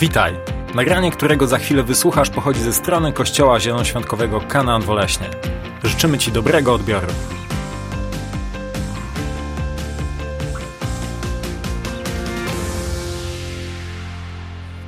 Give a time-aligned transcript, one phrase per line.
[0.00, 0.34] Witaj!
[0.74, 5.30] Nagranie, którego za chwilę wysłuchasz, pochodzi ze strony Kościoła Zielonoświątkowego Kanaan Woleśnie.
[5.84, 7.06] Życzymy Ci dobrego odbioru.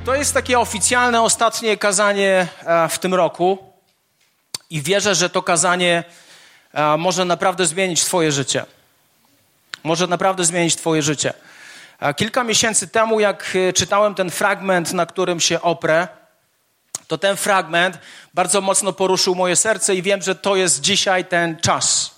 [0.05, 3.57] To jest takie oficjalne ostatnie kazanie e, w tym roku
[4.69, 6.03] i wierzę, że to kazanie
[6.73, 8.65] e, może naprawdę zmienić Twoje życie.
[9.83, 11.33] Może naprawdę zmienić Twoje życie.
[12.15, 16.07] Kilka miesięcy temu, jak e, czytałem ten fragment, na którym się oprę,
[17.07, 17.99] to ten fragment
[18.33, 22.15] bardzo mocno poruszył moje serce i wiem, że to jest dzisiaj ten czas.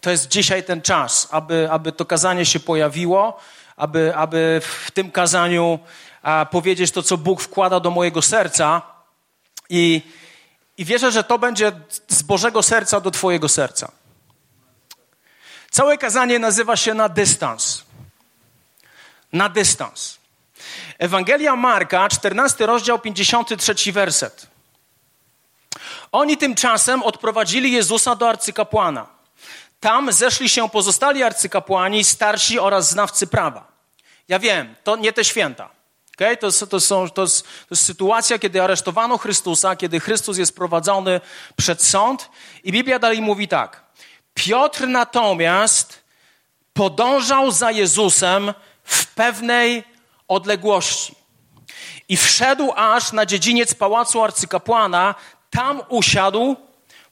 [0.00, 3.40] To jest dzisiaj ten czas, aby, aby to kazanie się pojawiło,
[3.76, 5.78] aby, aby w tym kazaniu
[6.22, 8.82] a, powiedzieć to, co Bóg wkłada do mojego serca.
[9.68, 10.02] I,
[10.78, 11.72] I wierzę, że to będzie
[12.08, 13.92] z Bożego serca do Twojego serca.
[15.70, 17.89] Całe kazanie nazywa się na dystans
[19.32, 20.18] na dystans.
[20.98, 24.46] Ewangelia Marka, 14 rozdział, 53 werset.
[26.12, 29.06] Oni tymczasem odprowadzili Jezusa do arcykapłana.
[29.80, 33.72] Tam zeszli się pozostali arcykapłani, starsi oraz znawcy prawa.
[34.28, 35.70] Ja wiem, to nie te święta.
[36.14, 36.36] Okay?
[36.36, 41.20] To, to, są, to, jest, to jest sytuacja, kiedy aresztowano Chrystusa, kiedy Chrystus jest prowadzony
[41.56, 42.30] przed sąd
[42.64, 43.82] i Biblia dalej mówi tak.
[44.34, 46.00] Piotr natomiast
[46.72, 48.54] podążał za Jezusem
[48.90, 49.84] w pewnej
[50.28, 51.14] odległości.
[52.08, 55.14] I wszedł aż na dziedziniec pałacu arcykapłana,
[55.50, 56.56] tam usiadł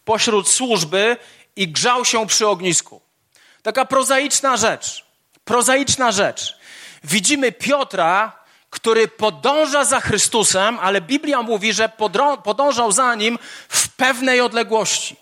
[0.04, 1.16] pośród służby
[1.56, 3.00] i grzał się przy ognisku.
[3.62, 5.04] Taka prozaiczna rzecz.
[5.44, 6.58] Prozaiczna rzecz.
[7.04, 8.32] Widzimy Piotra,
[8.70, 11.88] który podąża za Chrystusem, ale Biblia mówi, że
[12.44, 15.16] podążał za nim w pewnej odległości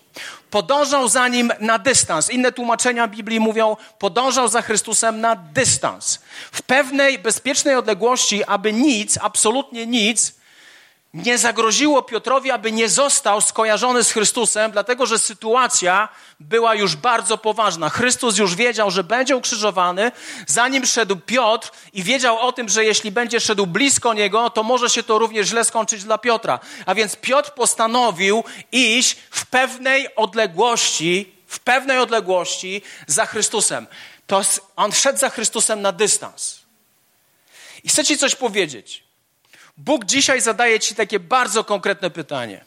[0.49, 2.29] podążał za nim na dystans.
[2.29, 6.19] Inne tłumaczenia Biblii mówią, podążał za Chrystusem na dystans.
[6.51, 10.33] W pewnej bezpiecznej odległości, aby nic, absolutnie nic,
[11.25, 16.09] nie zagroziło Piotrowi, aby nie został skojarzony z Chrystusem, dlatego że sytuacja
[16.39, 17.89] była już bardzo poważna.
[17.89, 20.11] Chrystus już wiedział, że będzie ukrzyżowany,
[20.47, 24.89] zanim szedł Piotr i wiedział o tym, że jeśli będzie szedł blisko niego, to może
[24.89, 26.59] się to również źle skończyć dla Piotra.
[26.85, 33.87] A więc Piotr postanowił iść w pewnej odległości, w pewnej odległości za Chrystusem.
[34.27, 34.41] To
[34.75, 36.59] on szedł za Chrystusem na dystans.
[37.83, 39.06] I chcę ci coś powiedzieć.
[39.77, 42.65] Bóg dzisiaj zadaje Ci takie bardzo konkretne pytanie.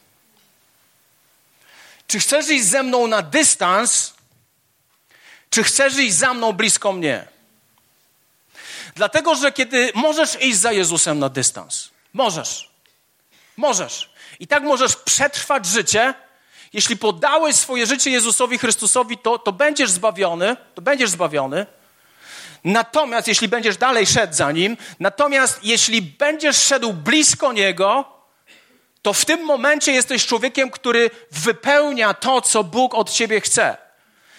[2.07, 4.13] Czy chcesz iść ze mną na dystans,
[5.49, 7.27] czy chcesz iść za mną blisko mnie?
[8.95, 12.69] Dlatego, że kiedy możesz iść za Jezusem na dystans, możesz,
[13.57, 14.09] możesz.
[14.39, 16.13] I tak możesz przetrwać życie.
[16.73, 21.65] Jeśli poddałeś swoje życie Jezusowi Chrystusowi, to, to będziesz zbawiony, to będziesz zbawiony.
[22.63, 28.05] Natomiast jeśli będziesz dalej szedł za nim, natomiast jeśli będziesz szedł blisko niego,
[29.01, 33.77] to w tym momencie jesteś człowiekiem, który wypełnia to, co Bóg od ciebie chce.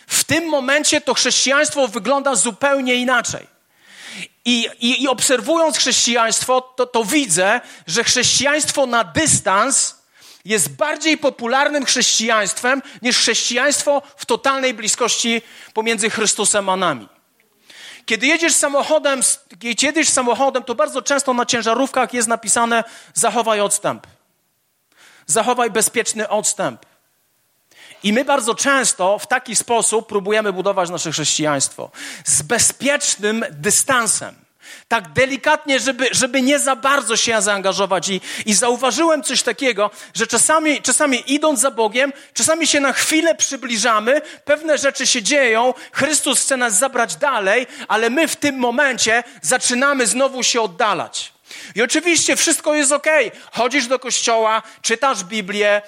[0.06, 3.46] W tym momencie to chrześcijaństwo wygląda zupełnie inaczej.
[4.44, 10.02] I, i, i obserwując chrześcijaństwo, to, to widzę, że chrześcijaństwo na dystans
[10.44, 15.42] jest bardziej popularnym chrześcijaństwem niż chrześcijaństwo w totalnej bliskości
[15.74, 17.08] pomiędzy Chrystusem a nami.
[18.06, 19.20] Kiedy jedziesz samochodem,
[19.58, 24.06] kiedy jedziesz samochodem, to bardzo często na ciężarówkach jest napisane zachowaj odstęp.
[25.26, 26.86] Zachowaj bezpieczny odstęp.
[28.02, 31.90] I my bardzo często w taki sposób próbujemy budować nasze chrześcijaństwo.
[32.24, 34.41] Z bezpiecznym dystansem
[34.88, 38.08] tak delikatnie, żeby, żeby nie za bardzo się zaangażować.
[38.08, 43.34] I, I zauważyłem coś takiego, że czasami, czasami idąc za Bogiem, czasami się na chwilę
[43.34, 49.24] przybliżamy, pewne rzeczy się dzieją, Chrystus chce nas zabrać dalej, ale my w tym momencie
[49.42, 51.32] zaczynamy znowu się oddalać.
[51.74, 53.06] I oczywiście wszystko jest ok.
[53.52, 55.82] Chodzisz do kościoła, czytasz Biblię,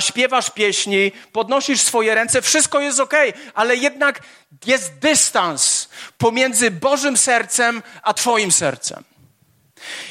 [0.00, 3.14] śpiewasz pieśni, podnosisz swoje ręce, wszystko jest ok,
[3.54, 4.20] ale jednak
[4.66, 5.77] jest dystans
[6.18, 9.04] pomiędzy Bożym sercem a Twoim sercem.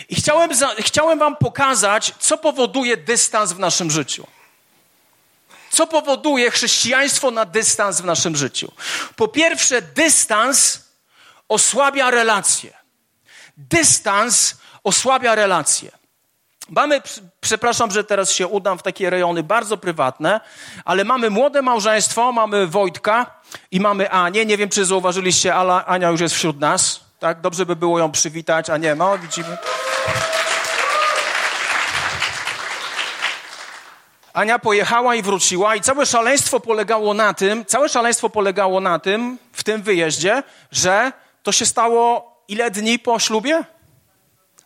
[0.10, 0.50] I chciałem,
[0.80, 4.28] chciałem Wam pokazać, co powoduje dystans w naszym życiu.
[5.72, 8.72] Co powoduje chrześcijaństwo na dystans w naszym życiu?
[9.16, 10.80] Po pierwsze, dystans
[11.50, 12.74] osłabia relacje.
[13.58, 15.97] Dystans osłabia relacje.
[16.70, 17.02] Mamy,
[17.42, 20.40] przepraszam, że teraz się udam w takie rejony bardzo prywatne,
[20.86, 23.26] ale mamy młode małżeństwo, mamy Wojtka
[23.72, 24.46] i mamy Anię.
[24.46, 27.00] Nie wiem, czy zauważyliście, ale Ania już jest wśród nas.
[27.20, 29.58] Tak, dobrze by było ją przywitać, a nie, no, widzimy.
[34.34, 39.38] Ania pojechała i wróciła i całe szaleństwo polegało na tym, całe szaleństwo polegało na tym,
[39.54, 41.12] w tym wyjeździe, że
[41.44, 43.64] to się stało ile dni po ślubie?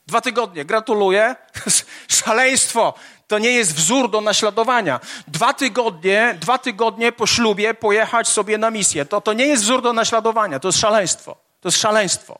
[0.07, 1.35] Dwa tygodnie, gratuluję.
[2.23, 2.93] Szaleństwo.
[3.27, 4.99] To nie jest wzór do naśladowania.
[5.27, 9.05] Dwa tygodnie, dwa tygodnie po ślubie pojechać sobie na misję.
[9.05, 10.59] To, to nie jest wzór do naśladowania.
[10.59, 11.37] To jest szaleństwo.
[11.61, 12.39] To jest szaleństwo.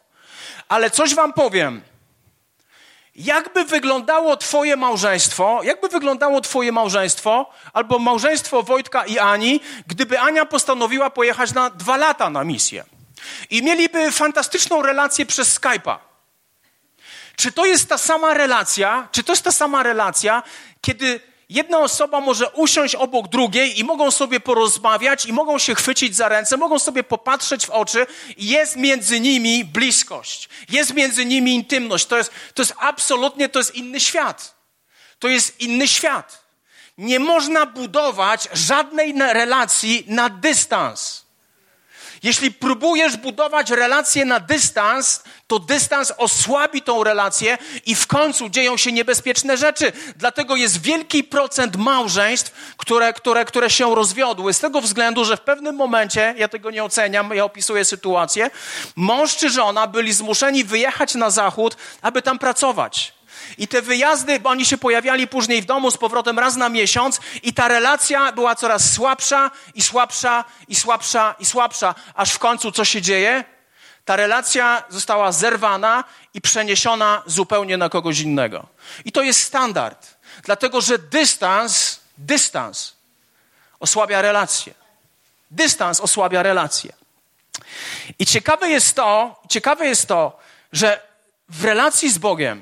[0.69, 1.81] Ale coś wam powiem.
[3.15, 10.45] Jakby wyglądało Twoje małżeństwo, jakby wyglądało Twoje małżeństwo, albo małżeństwo Wojtka i Ani, gdyby Ania
[10.45, 12.83] postanowiła pojechać na dwa lata na misję
[13.49, 15.97] i mieliby fantastyczną relację przez Skype'a.
[17.35, 19.07] Czy to jest ta sama relacja?
[19.11, 20.43] Czy to jest ta sama relacja,
[20.81, 21.19] kiedy
[21.49, 26.29] jedna osoba może usiąść obok drugiej i mogą sobie porozmawiać i mogą się chwycić za
[26.29, 28.07] ręce, mogą sobie popatrzeć w oczy
[28.37, 32.05] i jest między nimi bliskość, jest między nimi intymność.
[32.05, 34.55] To jest, to jest absolutnie, to jest inny świat.
[35.19, 36.41] To jest inny świat.
[36.97, 41.20] Nie można budować żadnej relacji na dystans.
[42.23, 48.77] Jeśli próbujesz budować relacje na dystans, to dystans osłabi tą relację i w końcu dzieją
[48.77, 49.91] się niebezpieczne rzeczy.
[50.15, 54.53] Dlatego jest wielki procent małżeństw, które, które, które się rozwiodły.
[54.53, 58.49] Z tego względu, że w pewnym momencie, ja tego nie oceniam, ja opisuję sytuację,
[58.95, 63.13] mąż czy żona byli zmuszeni wyjechać na zachód, aby tam pracować.
[63.57, 67.19] I te wyjazdy, bo oni się pojawiali później w domu z powrotem raz na miesiąc,
[67.43, 72.71] i ta relacja była coraz słabsza i słabsza i słabsza i słabsza, aż w końcu
[72.71, 73.43] co się dzieje?
[74.05, 76.03] Ta relacja została zerwana
[76.33, 78.67] i przeniesiona zupełnie na kogoś innego.
[79.05, 82.95] I to jest standard, dlatego że dystans, dystans
[83.79, 84.73] osłabia relacje.
[85.51, 86.93] Dystans osłabia relacje.
[88.19, 90.39] I ciekawe jest to, ciekawe jest to,
[90.73, 91.01] że
[91.49, 92.61] w relacji z Bogiem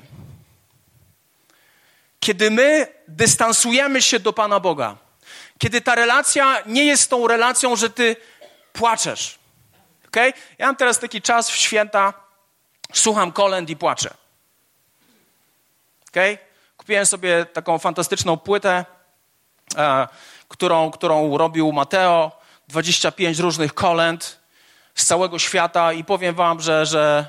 [2.20, 4.96] kiedy my dystansujemy się do Pana Boga,
[5.58, 8.16] kiedy ta relacja nie jest tą relacją, że ty
[8.72, 9.38] płaczesz.
[10.08, 10.32] Okay?
[10.58, 12.12] Ja mam teraz taki czas w święta,
[12.92, 14.14] słucham kolęd i płaczę.
[16.08, 16.38] Okay?
[16.76, 18.84] Kupiłem sobie taką fantastyczną płytę,
[19.76, 20.08] e,
[20.48, 24.40] którą, którą robił Mateo, 25 różnych kolęd
[24.94, 27.28] z całego świata i powiem wam, że, że,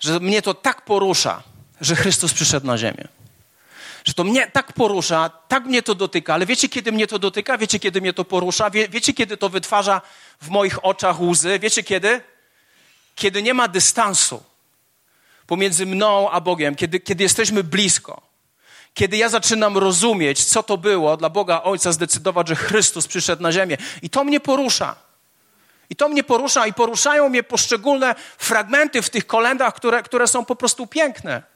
[0.00, 1.42] że mnie to tak porusza,
[1.80, 3.21] że Chrystus przyszedł na ziemię
[4.04, 7.58] że to mnie tak porusza, tak mnie to dotyka, ale wiecie, kiedy mnie to dotyka?
[7.58, 8.70] Wiecie, kiedy mnie to porusza?
[8.70, 10.00] Wie, wiecie, kiedy to wytwarza
[10.40, 11.58] w moich oczach łzy?
[11.58, 12.20] Wiecie, kiedy?
[13.14, 14.42] Kiedy nie ma dystansu
[15.46, 18.22] pomiędzy mną a Bogiem, kiedy, kiedy jesteśmy blisko.
[18.94, 23.52] Kiedy ja zaczynam rozumieć, co to było dla Boga Ojca zdecydować, że Chrystus przyszedł na
[23.52, 23.76] ziemię.
[24.02, 24.96] I to mnie porusza.
[25.90, 30.44] I to mnie porusza i poruszają mnie poszczególne fragmenty w tych kolendach, które, które są
[30.44, 31.51] po prostu piękne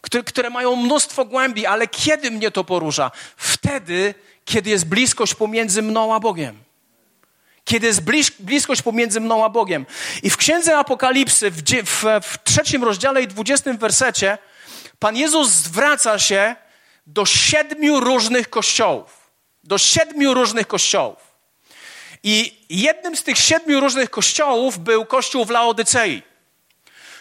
[0.00, 3.10] które, które mają mnóstwo głębi, ale kiedy mnie to porusza?
[3.36, 4.14] Wtedy,
[4.44, 6.58] kiedy jest bliskość pomiędzy mną a Bogiem.
[7.64, 8.02] Kiedy jest
[8.40, 9.86] bliskość pomiędzy mną a Bogiem.
[10.22, 14.38] I w Księdze Apokalipsy, w, w, w trzecim rozdziale i dwudziestym wersecie,
[14.98, 16.56] Pan Jezus zwraca się
[17.06, 19.30] do siedmiu różnych kościołów.
[19.64, 21.18] Do siedmiu różnych kościołów.
[22.22, 26.22] I jednym z tych siedmiu różnych kościołów był kościół w Laodycei.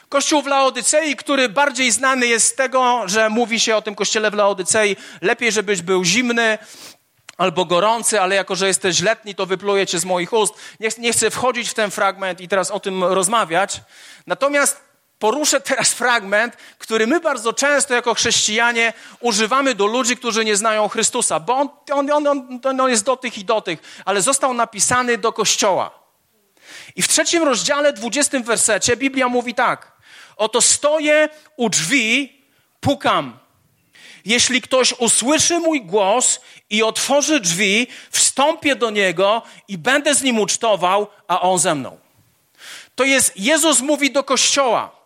[0.09, 4.31] Kościół w Laodycei, który bardziej znany jest z tego, że mówi się o tym kościele
[4.31, 6.57] w Laodycei, lepiej, żebyś był zimny
[7.37, 10.53] albo gorący, ale jako, że jesteś letni, to wypluję cię z moich ust.
[10.79, 13.81] Nie, nie chcę wchodzić w ten fragment i teraz o tym rozmawiać.
[14.27, 14.81] Natomiast
[15.19, 20.87] poruszę teraz fragment, który my bardzo często jako chrześcijanie używamy do ludzi, którzy nie znają
[20.87, 21.69] Chrystusa, bo on,
[22.11, 25.99] on, on, on jest do tych i do tych, ale został napisany do Kościoła.
[26.95, 29.98] I w trzecim rozdziale, dwudziestym wersecie Biblia mówi tak.
[30.39, 32.41] Oto stoję u drzwi,
[32.79, 33.39] pukam.
[34.25, 40.39] Jeśli ktoś usłyszy mój głos i otworzy drzwi, wstąpię do niego i będę z nim
[40.39, 41.97] ucztował, a on ze mną.
[42.95, 44.98] To jest, Jezus mówi do kościoła.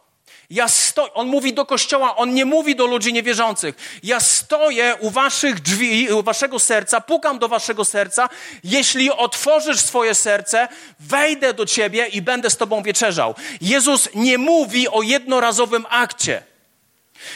[0.54, 1.14] Ja sto...
[1.14, 4.00] On mówi do kościoła, on nie mówi do ludzi niewierzących.
[4.04, 8.30] Ja stoję u waszych drzwi, u waszego serca, pukam do waszego serca.
[8.64, 10.68] Jeśli otworzysz swoje serce,
[11.00, 13.36] wejdę do ciebie i będę z tobą wieczerzał.
[13.62, 16.53] Jezus nie mówi o jednorazowym akcie.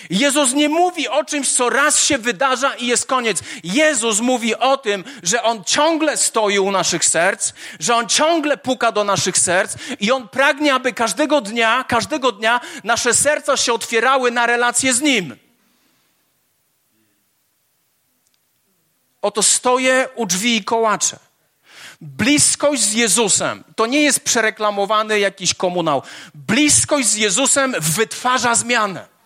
[0.10, 3.40] Jezus nie mówi o czymś, co raz się wydarza i jest koniec.
[3.64, 8.92] Jezus mówi o tym, że On ciągle stoi u naszych serc, że On ciągle puka
[8.92, 14.32] do naszych serc i On pragnie, aby każdego dnia, każdego dnia nasze serca się otwierały
[14.32, 15.36] na relacje z Nim.
[19.22, 21.20] Oto stoję u drzwi i kołaczę.
[22.02, 26.04] Bliskość z Jezusem to nie jest przereklamowany jakiś komunał.
[26.36, 29.17] Bliskość z Jezusem wytwarza zmianę.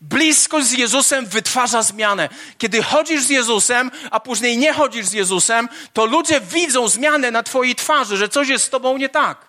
[0.00, 2.28] Bliskość z Jezusem wytwarza zmianę.
[2.58, 7.42] Kiedy chodzisz z Jezusem, a później nie chodzisz z Jezusem, to ludzie widzą zmianę na
[7.42, 9.48] Twojej twarzy, że coś jest z Tobą nie tak.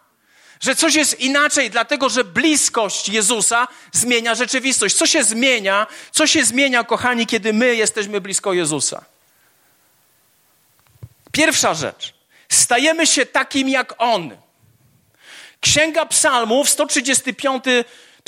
[0.60, 4.96] Że coś jest inaczej, dlatego że bliskość Jezusa zmienia rzeczywistość.
[4.96, 5.88] Co się zmienia?
[6.12, 9.06] Co się zmienia, kochani, kiedy my jesteśmy blisko Jezusa?
[11.32, 12.14] Pierwsza rzecz.
[12.50, 14.38] Stajemy się takim jak On.
[15.62, 17.64] Księga Psalmów, 135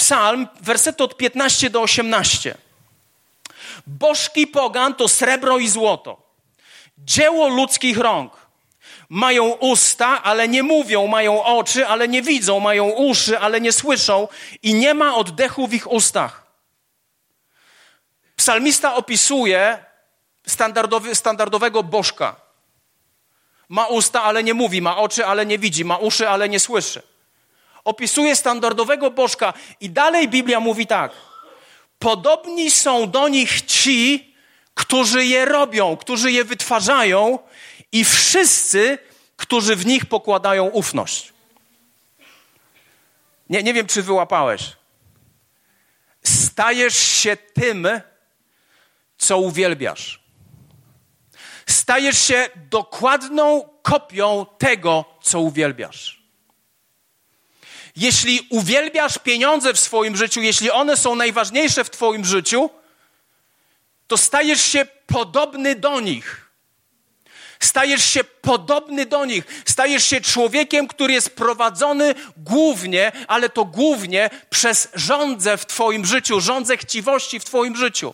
[0.02, 2.58] psalm, wersety od 15 do 18.
[3.88, 6.18] Bożki pogan to srebro i złoto.
[6.98, 8.34] Dzieło ludzkich rąk.
[9.10, 14.28] Mają usta, ale nie mówią, mają oczy, ale nie widzą, mają uszy, ale nie słyszą
[14.64, 16.46] i nie ma oddechu w ich ustach.
[18.36, 19.86] Psalmista opisuje
[20.48, 22.36] standardowy, standardowego bożka.
[23.70, 27.11] Ma usta, ale nie mówi, ma oczy, ale nie widzi, ma uszy, ale nie słyszy.
[27.84, 31.12] Opisuje standardowego bożka i dalej Biblia mówi tak.
[32.00, 34.34] Podobni są do nich ci,
[34.74, 37.40] którzy je robią, którzy je wytwarzają
[37.92, 38.98] i wszyscy,
[39.36, 41.34] którzy w nich pokładają ufność.
[43.50, 44.76] Nie, nie wiem, czy wyłapałeś.
[46.24, 47.88] Stajesz się tym,
[49.18, 50.22] co uwielbiasz.
[51.66, 56.21] Stajesz się dokładną kopią tego, co uwielbiasz.
[57.96, 62.70] Jeśli uwielbiasz pieniądze w swoim życiu, jeśli one są najważniejsze w Twoim życiu,
[64.08, 66.52] to stajesz się podobny do nich.
[67.60, 69.44] Stajesz się podobny do nich.
[69.66, 76.42] Stajesz się człowiekiem, który jest prowadzony głównie, ale to głównie przez rządzę w Twoim życiu,
[76.42, 78.14] rządzę chciwości w Twoim życiu.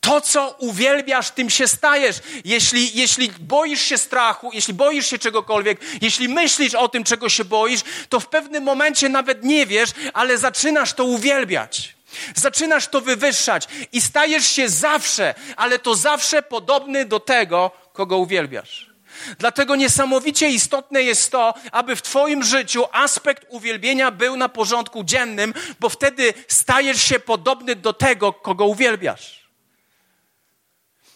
[0.00, 2.16] To, co uwielbiasz, tym się stajesz.
[2.44, 7.44] Jeśli, jeśli boisz się strachu, jeśli boisz się czegokolwiek, jeśli myślisz o tym, czego się
[7.44, 11.94] boisz, to w pewnym momencie nawet nie wiesz, ale zaczynasz to uwielbiać.
[12.34, 18.90] Zaczynasz to wywyższać i stajesz się zawsze, ale to zawsze podobny do tego, kogo uwielbiasz.
[19.38, 25.54] Dlatego niesamowicie istotne jest to, aby w Twoim życiu aspekt uwielbienia był na porządku dziennym,
[25.80, 29.39] bo wtedy stajesz się podobny do tego, kogo uwielbiasz.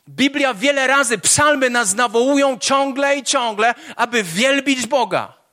[0.09, 5.44] Biblia wiele razy, psalmy nas nawołują ciągle i ciągle, aby wielbić Boga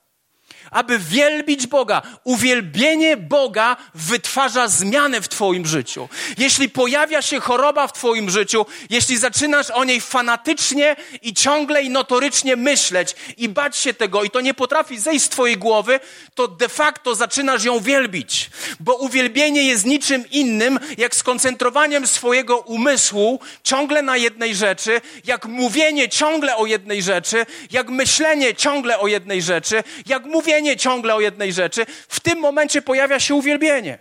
[0.71, 2.01] aby wielbić Boga.
[2.23, 6.09] Uwielbienie Boga wytwarza zmianę w Twoim życiu.
[6.37, 11.89] Jeśli pojawia się choroba w Twoim życiu, jeśli zaczynasz o niej fanatycznie i ciągle i
[11.89, 15.99] notorycznie myśleć i bać się tego i to nie potrafi zejść z Twojej głowy,
[16.35, 18.49] to de facto zaczynasz ją wielbić.
[18.79, 26.09] Bo uwielbienie jest niczym innym, jak skoncentrowaniem swojego umysłu ciągle na jednej rzeczy, jak mówienie
[26.09, 31.21] ciągle o jednej rzeczy, jak myślenie ciągle o jednej rzeczy, jak mówienie myślenie ciągle o
[31.21, 33.97] jednej rzeczy, w tym momencie pojawia się uwielbienie.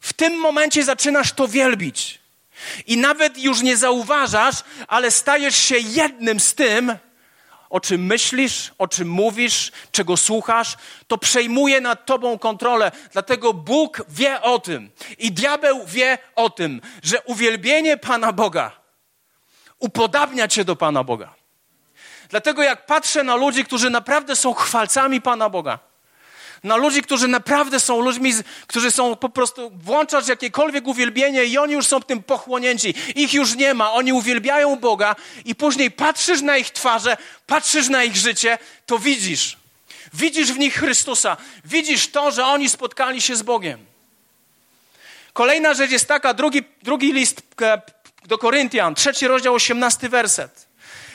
[0.00, 2.18] W tym momencie zaczynasz to wielbić.
[2.86, 6.96] I nawet już nie zauważasz, ale stajesz się jednym z tym,
[7.70, 12.92] o czym myślisz, o czym mówisz, czego słuchasz, to przejmuje nad tobą kontrolę.
[13.12, 18.72] Dlatego Bóg wie o tym i diabeł wie o tym, że uwielbienie Pana Boga
[19.78, 21.37] upodabnia cię do Pana Boga.
[22.28, 25.78] Dlatego jak patrzę na ludzi, którzy naprawdę są chwalcami Pana Boga,
[26.64, 28.32] na ludzi, którzy naprawdę są ludźmi,
[28.66, 32.94] którzy są po prostu, włączasz jakiekolwiek uwielbienie i oni już są tym pochłonięci.
[33.14, 37.16] Ich już nie ma, oni uwielbiają Boga i później patrzysz na ich twarze,
[37.46, 39.56] patrzysz na ich życie, to widzisz.
[40.14, 41.36] Widzisz w nich Chrystusa.
[41.64, 43.86] Widzisz to, że oni spotkali się z Bogiem.
[45.32, 47.82] Kolejna rzecz jest taka, drugi, drugi list e,
[48.24, 50.67] do Koryntian, trzeci rozdział, osiemnasty werset.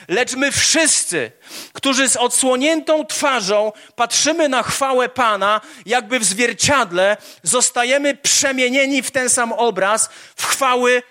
[0.08, 1.32] Lecz my wszyscy,
[1.72, 9.30] którzy z odsłoniętą twarzą patrzymy na chwałę Pana, jakby w zwierciadle, zostajemy przemienieni w ten
[9.30, 11.02] sam obraz, w chwały,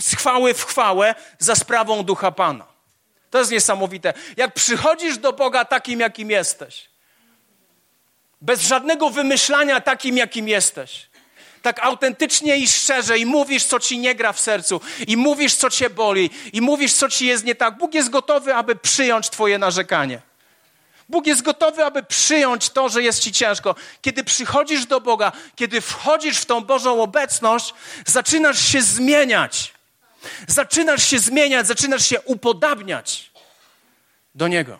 [0.00, 2.66] z chwały w chwałę za sprawą Ducha Pana.
[3.30, 4.14] To jest niesamowite.
[4.36, 6.88] Jak przychodzisz do Boga takim, jakim jesteś,
[8.40, 11.11] bez żadnego wymyślania takim, jakim jesteś,
[11.62, 15.70] tak autentycznie i szczerze i mówisz, co ci nie gra w sercu, i mówisz, co
[15.70, 19.58] cię boli, i mówisz, co ci jest nie tak, Bóg jest gotowy, aby przyjąć twoje
[19.58, 20.22] narzekanie.
[21.08, 23.74] Bóg jest gotowy, aby przyjąć to, że jest ci ciężko.
[24.02, 27.74] Kiedy przychodzisz do Boga, kiedy wchodzisz w tą Bożą obecność,
[28.06, 29.72] zaczynasz się zmieniać.
[30.46, 33.30] Zaczynasz się zmieniać, zaczynasz się upodabniać
[34.34, 34.78] do Niego.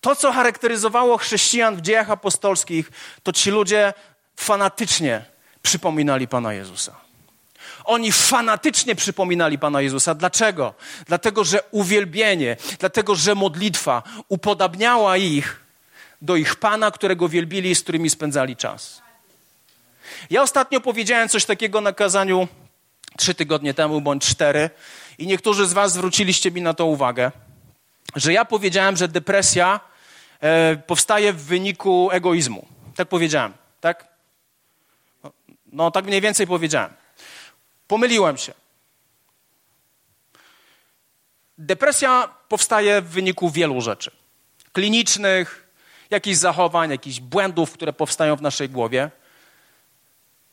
[0.00, 2.90] To, co charakteryzowało chrześcijan w dziejach apostolskich,
[3.22, 3.94] to ci ludzie
[4.38, 5.24] fanatycznie
[5.62, 6.94] przypominali Pana Jezusa.
[7.84, 10.14] Oni fanatycznie przypominali Pana Jezusa.
[10.14, 10.74] Dlaczego?
[11.06, 15.60] Dlatego, że uwielbienie, dlatego, że modlitwa upodabniała ich
[16.22, 19.02] do ich Pana, którego wielbili i z którymi spędzali czas.
[20.30, 22.48] Ja ostatnio powiedziałem coś takiego na kazaniu
[23.16, 24.70] trzy tygodnie temu, bądź cztery,
[25.18, 27.32] i niektórzy z Was zwróciliście mi na to uwagę,
[28.16, 29.80] że ja powiedziałem, że depresja
[30.40, 32.66] e, powstaje w wyniku egoizmu.
[32.96, 34.17] Tak powiedziałem, tak?
[35.72, 36.92] No, tak mniej więcej powiedziałem.
[37.88, 38.52] Pomyliłem się.
[41.58, 44.10] Depresja powstaje w wyniku wielu rzeczy
[44.78, 45.68] klinicznych,
[46.10, 49.10] jakichś zachowań, jakichś błędów, które powstają w naszej głowie.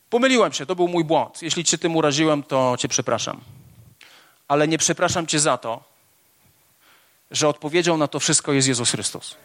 [0.10, 1.42] Pomyliłem się, to był mój błąd.
[1.42, 3.42] Jeśli cię tym uraziłem, to cię przepraszam.
[4.48, 5.84] Ale nie przepraszam cię za to,
[7.32, 9.36] że odpowiedzią na to wszystko jest Jezus Chrystus.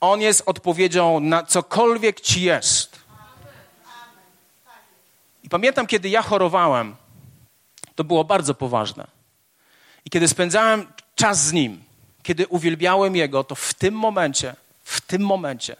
[0.00, 3.00] On jest odpowiedzią na cokolwiek ci jest.
[5.42, 6.96] I pamiętam, kiedy ja chorowałem,
[7.94, 9.06] to było bardzo poważne.
[10.04, 11.84] I kiedy spędzałem czas z Nim,
[12.22, 15.76] kiedy uwielbiałem Jego, to w tym momencie, w tym momencie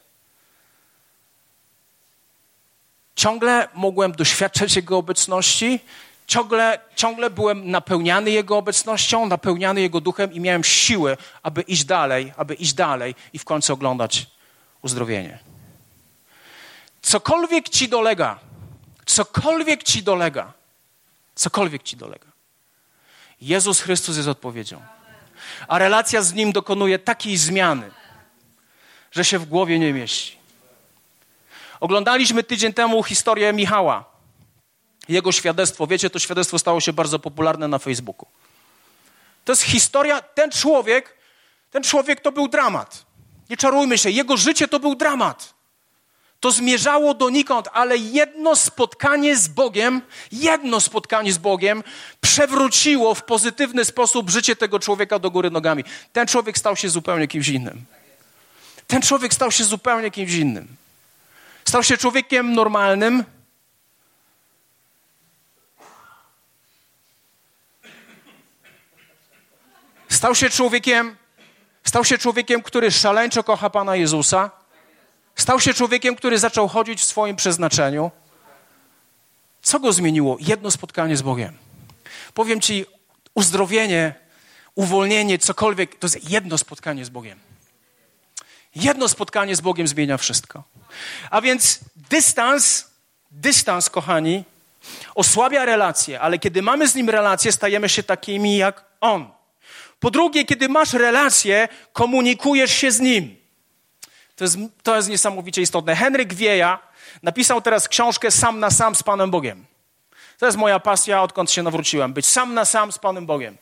[3.16, 5.80] ciągle mogłem doświadczać Jego obecności,
[6.26, 12.32] ciągle, ciągle byłem napełniany Jego obecnością, napełniany Jego duchem i miałem siły, aby iść dalej,
[12.36, 14.26] aby iść dalej i w końcu oglądać
[14.82, 15.38] uzdrowienie.
[17.02, 18.38] Cokolwiek ci dolega,
[19.06, 20.52] cokolwiek ci dolega,
[21.34, 22.26] cokolwiek ci dolega,
[23.40, 24.82] Jezus Chrystus jest odpowiedzią.
[25.68, 27.90] A relacja z Nim dokonuje takiej zmiany,
[29.12, 30.36] że się w głowie nie mieści.
[31.80, 34.15] Oglądaliśmy tydzień temu historię Michała,
[35.08, 35.86] jego świadectwo.
[35.86, 38.28] Wiecie, to świadectwo stało się bardzo popularne na Facebooku.
[39.44, 41.16] To jest historia, ten człowiek,
[41.70, 43.06] ten człowiek to był dramat.
[43.50, 45.54] Nie czarujmy się, jego życie to był dramat.
[46.40, 51.82] To zmierzało donikąd, ale jedno spotkanie z Bogiem, jedno spotkanie z Bogiem
[52.20, 55.84] przewróciło w pozytywny sposób życie tego człowieka do góry nogami.
[56.12, 57.84] Ten człowiek stał się zupełnie kimś innym.
[58.86, 60.68] Ten człowiek stał się zupełnie kimś innym.
[61.64, 63.24] Stał się człowiekiem normalnym.
[70.26, 71.16] Stał się człowiekiem,
[71.84, 74.50] stał się człowiekiem, który szaleńczo kocha Pana Jezusa.
[75.36, 78.10] Stał się człowiekiem, który zaczął chodzić w swoim przeznaczeniu.
[79.62, 80.36] Co go zmieniło?
[80.40, 81.58] Jedno spotkanie z Bogiem.
[82.34, 82.86] Powiem ci,
[83.34, 84.14] uzdrowienie,
[84.74, 87.38] uwolnienie, cokolwiek, to jest jedno spotkanie z Bogiem.
[88.74, 90.62] Jedno spotkanie z Bogiem zmienia wszystko.
[91.30, 92.86] A więc dystans,
[93.30, 94.44] dystans, kochani,
[95.14, 99.35] osłabia relacje, ale kiedy mamy z nim relacje, stajemy się takimi jak on.
[100.00, 103.36] Po drugie, kiedy masz relacje, komunikujesz się z nim.
[104.36, 105.96] To jest, to jest niesamowicie istotne.
[105.96, 106.78] Henryk Wieja
[107.22, 109.66] napisał teraz książkę Sam na sam z Panem Bogiem.
[110.38, 112.12] To jest moja pasja, odkąd się nawróciłem.
[112.12, 113.56] Być sam na sam z Panem Bogiem.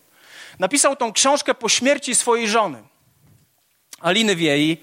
[0.59, 2.83] Napisał tą książkę po śmierci swojej żony,
[4.01, 4.83] Aliny Wiei.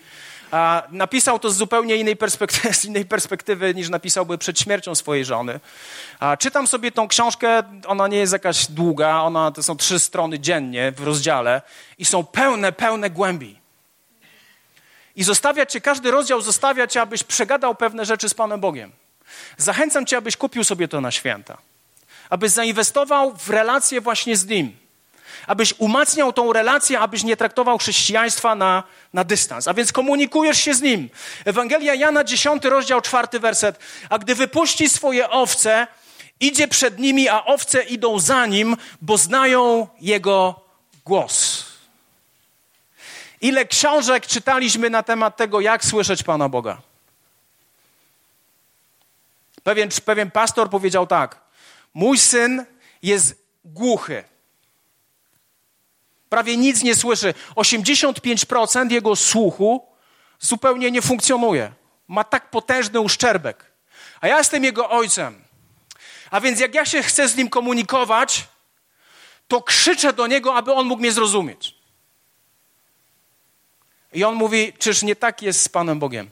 [0.92, 5.60] Napisał to z zupełnie innej perspektywy, z innej perspektywy niż napisałby przed śmiercią swojej żony.
[6.40, 10.92] Czytam sobie tą książkę, ona nie jest jakaś długa, ona, to są trzy strony dziennie
[10.92, 11.62] w rozdziale
[11.98, 13.62] i są pełne, pełne głębi.
[15.16, 18.92] I zostawia cię, każdy rozdział zostawia cię, abyś przegadał pewne rzeczy z Panem Bogiem.
[19.58, 21.58] Zachęcam cię, abyś kupił sobie to na święta.
[22.30, 24.81] Abyś zainwestował w relację właśnie z Nim.
[25.48, 29.68] Abyś umacniał tą relację, abyś nie traktował chrześcijaństwa na, na dystans.
[29.68, 31.10] A więc komunikujesz się z Nim.
[31.46, 33.80] Ewangelia Jana, 10 rozdział, 4 werset.
[34.10, 35.88] A gdy wypuści swoje owce,
[36.40, 40.60] idzie przed nimi, a owce idą za Nim, bo znają Jego
[41.06, 41.66] głos.
[43.42, 46.82] Ile książek czytaliśmy na temat tego, jak słyszeć Pana Boga?
[49.64, 51.40] Pewien, pewien pastor powiedział tak:
[51.94, 52.66] Mój syn
[53.04, 54.24] jest głuchy.
[56.32, 57.34] Prawie nic nie słyszy.
[57.56, 59.88] 85% jego słuchu
[60.40, 61.72] zupełnie nie funkcjonuje.
[62.08, 63.72] Ma tak potężny uszczerbek.
[64.22, 65.42] A ja jestem jego ojcem.
[66.30, 68.48] A więc jak ja się chcę z nim komunikować,
[69.48, 71.76] to krzyczę do niego, aby on mógł mnie zrozumieć.
[74.14, 76.30] I on mówi, czyż nie tak jest z Panem Bogiem?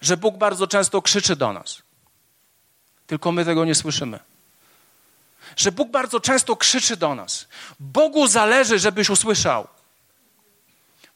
[0.00, 1.82] Że Bóg bardzo często krzyczy do nas,
[3.06, 4.33] tylko my tego nie słyszymy.
[5.56, 7.48] Że Bóg bardzo często krzyczy do nas.
[7.80, 9.68] Bogu zależy, żebyś usłyszał.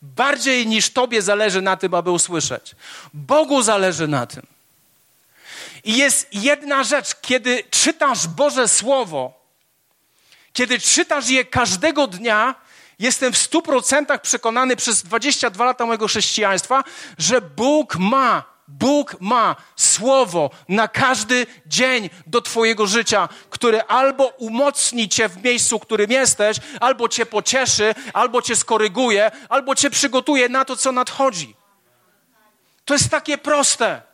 [0.03, 2.75] Bardziej niż Tobie zależy na tym, aby usłyszeć.
[3.15, 4.47] Bogu zależy na tym.
[5.85, 9.33] I jest jedna rzecz, kiedy czytasz Boże Słowo,
[10.53, 12.55] kiedy czytasz je każdego dnia,
[12.99, 16.85] Jestem w stu procentach przekonany przez 22 lata mojego chrześcijaństwa,
[17.19, 25.09] że Bóg ma, Bóg ma słowo na każdy dzień do Twojego życia, które albo umocni
[25.09, 30.49] Cię w miejscu, w którym jesteś, albo Cię pocieszy, albo Cię skoryguje, albo Cię przygotuje
[30.49, 31.57] na to, co nadchodzi.
[32.85, 34.08] To jest takie proste.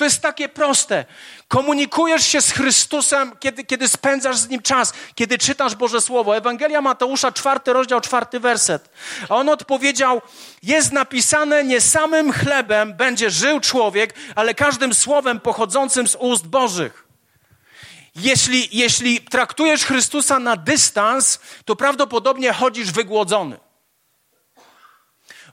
[0.00, 1.04] To jest takie proste.
[1.48, 6.36] Komunikujesz się z Chrystusem, kiedy, kiedy spędzasz z Nim czas, kiedy czytasz Boże Słowo.
[6.36, 8.90] Ewangelia Mateusza, czwarty rozdział, czwarty werset.
[9.28, 10.22] A on odpowiedział,
[10.62, 17.06] jest napisane, nie samym chlebem będzie żył człowiek, ale każdym słowem pochodzącym z ust Bożych.
[18.14, 23.58] Jeśli, jeśli traktujesz Chrystusa na dystans, to prawdopodobnie chodzisz wygłodzony.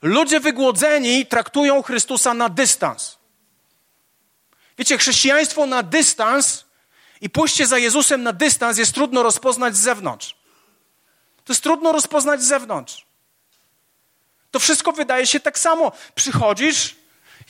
[0.02, 3.17] Ludzie wygłodzeni traktują Chrystusa na dystans.
[4.78, 6.66] Wiecie, chrześcijaństwo na dystans
[7.22, 10.36] i pójście za Jezusem na dystans jest trudno rozpoznać z zewnątrz.
[11.44, 13.06] To jest trudno rozpoznać z zewnątrz.
[14.52, 15.92] To wszystko wydaje się tak samo.
[16.16, 16.96] Przychodzisz,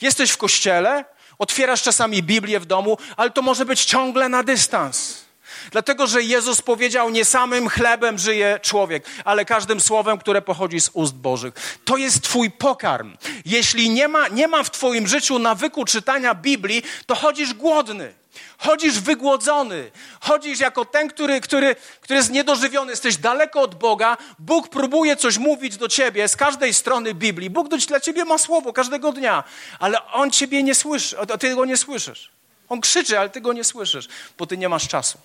[0.00, 1.04] jesteś w kościele,
[1.38, 5.27] otwierasz czasami Biblię w domu, ale to może być ciągle na dystans.
[5.70, 10.90] Dlatego, że Jezus powiedział, nie samym chlebem żyje człowiek, ale każdym słowem, które pochodzi z
[10.92, 11.54] ust Bożych.
[11.84, 13.16] To jest Twój pokarm.
[13.44, 18.14] Jeśli nie ma, nie ma w Twoim życiu nawyku czytania Biblii, to chodzisz głodny.
[18.58, 19.90] Chodzisz wygłodzony,
[20.20, 24.16] chodzisz jako ten, który, który, który jest niedożywiony, jesteś daleko od Boga.
[24.38, 27.50] Bóg próbuje coś mówić do ciebie z każdej strony Biblii.
[27.50, 29.44] Bóg dla ciebie ma słowo każdego dnia,
[29.78, 32.30] ale on ciebie nie słyszy, ty go nie słyszysz.
[32.68, 35.18] On krzyczy, ale ty go nie słyszysz, bo ty nie masz czasu.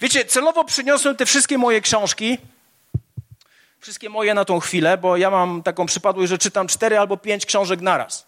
[0.00, 2.38] Wiecie, celowo przyniosłem te wszystkie moje książki,
[3.80, 7.46] wszystkie moje na tą chwilę, bo ja mam taką przypadłość, że czytam cztery albo pięć
[7.46, 8.26] książek naraz.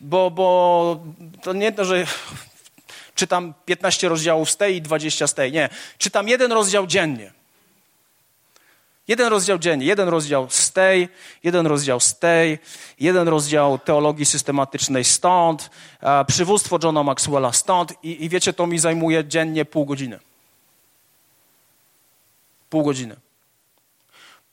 [0.00, 1.00] Bo, bo
[1.42, 2.06] to nie to, że
[3.14, 5.52] czytam 15 rozdziałów z tej i 20 z tej.
[5.52, 7.32] Nie, czytam jeden rozdział dziennie.
[9.08, 11.08] Jeden rozdział dziennie, jeden rozdział z tej,
[11.44, 12.58] jeden rozdział z tej,
[13.00, 15.70] jeden rozdział teologii systematycznej stąd,
[16.26, 20.18] przywództwo Johna Maxwella stąd i, i wiecie, to mi zajmuje dziennie pół godziny.
[22.70, 23.16] Pół godziny.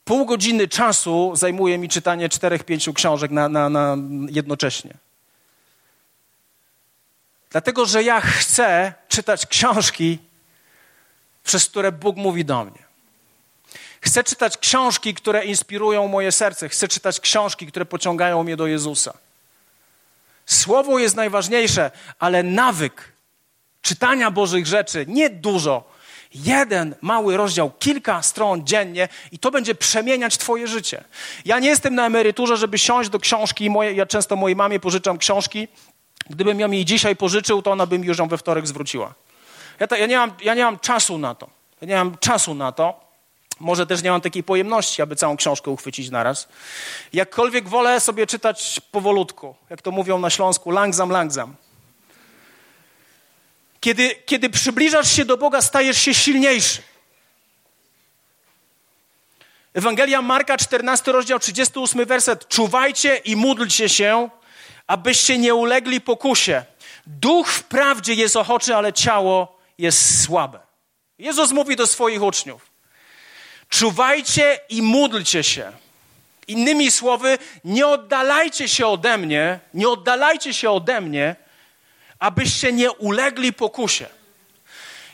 [0.03, 3.97] Pół godziny czasu zajmuje mi czytanie czterech, pięciu książek na, na, na
[4.29, 4.93] jednocześnie.
[7.49, 10.19] Dlatego, że ja chcę czytać książki,
[11.43, 12.83] przez które Bóg mówi do mnie.
[14.01, 16.69] Chcę czytać książki, które inspirują moje serce.
[16.69, 19.13] Chcę czytać książki, które pociągają mnie do Jezusa.
[20.45, 23.13] Słowo jest najważniejsze, ale nawyk
[23.81, 25.92] czytania Bożych rzeczy, nie dużo,
[26.33, 31.03] jeden mały rozdział, kilka stron dziennie i to będzie przemieniać Twoje życie.
[31.45, 33.69] Ja nie jestem na emeryturze, żeby siąść do książki.
[33.69, 35.67] Moje, ja często mojej mamie pożyczam książki.
[36.29, 39.13] Gdybym ją jej dzisiaj pożyczył, to ona by mi już ją we wtorek zwróciła.
[39.79, 41.49] Ja, ja, nie mam, ja nie mam czasu na to.
[41.81, 43.03] Ja nie mam czasu na to.
[43.59, 46.47] Może też nie mam takiej pojemności, aby całą książkę uchwycić naraz.
[47.13, 51.55] Jakkolwiek wolę sobie czytać powolutku, jak to mówią na Śląsku, langzam, langzam.
[53.83, 56.81] Kiedy, kiedy przybliżasz się do Boga, stajesz się silniejszy.
[59.73, 62.47] Ewangelia Marka, 14 rozdział, 38 werset.
[62.47, 64.29] Czuwajcie i módlcie się,
[64.87, 66.63] abyście nie ulegli pokusie.
[67.07, 70.59] Duch wprawdzie jest ochoczy, ale ciało jest słabe.
[71.17, 72.71] Jezus mówi do swoich uczniów.
[73.69, 75.71] Czuwajcie i módlcie się.
[76.47, 81.42] Innymi słowy, nie oddalajcie się ode mnie, nie oddalajcie się ode mnie,
[82.23, 84.05] abyście nie ulegli pokusie.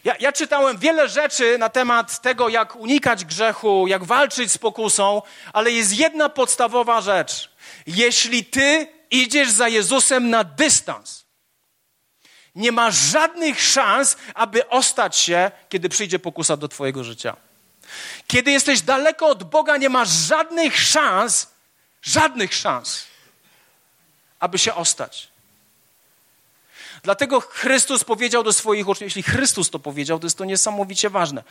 [0.04, 5.22] Ja, ja, czytałem wiele rzeczy na temat tego, jak unikać grzechu, jak walczyć z pokusą,
[5.54, 7.50] ale jest jedna podstawowa rzecz.
[7.88, 11.26] Jeśli ty idziesz za Jezusem na dystans,
[12.56, 17.36] nie masz żadnych szans, aby ostać się, kiedy przyjdzie pokusa do Twojego życia.
[18.28, 21.48] Kiedy jesteś daleko od Boga, nie masz żadnych szans,
[22.02, 23.04] żadnych szans,
[24.40, 25.29] aby się ostać.
[27.04, 31.44] Dlatego Chrystus powiedział do swoich uczniów, jeśli Chrystus to powiedział, to jest to niesamowicie ważne.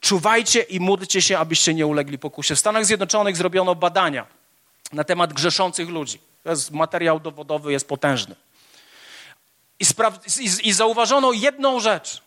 [0.00, 2.54] Czuwajcie i módlcie się, abyście nie ulegli pokusie.
[2.54, 4.26] W Stanach Zjednoczonych zrobiono badania
[4.92, 6.18] na temat grzeszących ludzi.
[6.42, 8.34] To jest materiał dowodowy, jest potężny.
[9.80, 9.84] I,
[10.40, 12.22] i, I zauważono jedną rzecz,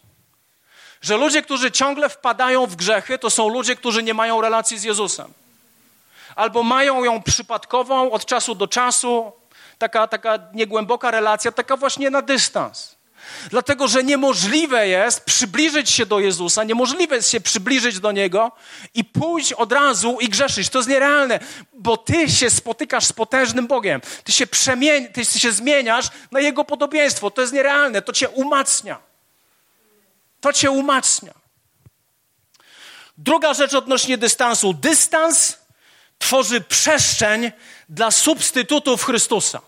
[1.01, 4.83] że ludzie, którzy ciągle wpadają w grzechy, to są ludzie, którzy nie mają relacji z
[4.83, 5.33] Jezusem.
[6.35, 9.31] Albo mają ją przypadkową od czasu do czasu,
[9.77, 12.95] taka, taka niegłęboka relacja, taka właśnie na dystans.
[13.49, 18.51] Dlatego, że niemożliwe jest przybliżyć się do Jezusa, niemożliwe jest się przybliżyć do Niego
[18.93, 20.69] i pójść od razu i grzeszyć.
[20.69, 21.39] To jest nierealne,
[21.73, 24.01] bo Ty się spotykasz z potężnym Bogiem.
[24.23, 27.31] Ty się, przemien- ty się zmieniasz na Jego podobieństwo.
[27.31, 28.99] To jest nierealne, to Cię umacnia.
[30.41, 31.33] To Cię umacnia.
[33.17, 34.73] Druga rzecz odnośnie dystansu.
[34.73, 35.57] Dystans
[36.19, 37.51] tworzy przestrzeń
[37.89, 39.61] dla substytutów Chrystusa.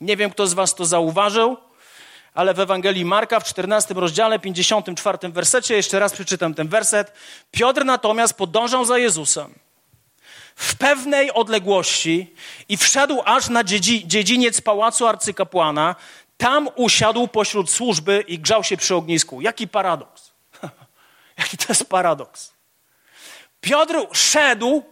[0.00, 1.56] Nie wiem, kto z Was to zauważył,
[2.34, 7.12] ale w Ewangelii Marka w 14 rozdziale, 54 wersecie, jeszcze raz przeczytam ten werset.
[7.50, 9.54] Piotr natomiast podążał za Jezusem.
[10.56, 12.34] w pewnej odległości
[12.68, 15.94] i wszedł aż na dziedzi, dziedziniec pałacu arcykapłana.
[16.36, 19.40] Tam usiadł pośród służby i grzał się przy ognisku.
[19.40, 20.32] Jaki paradoks.
[21.38, 22.52] Jaki to jest paradoks.
[23.60, 24.82] Piotr szedł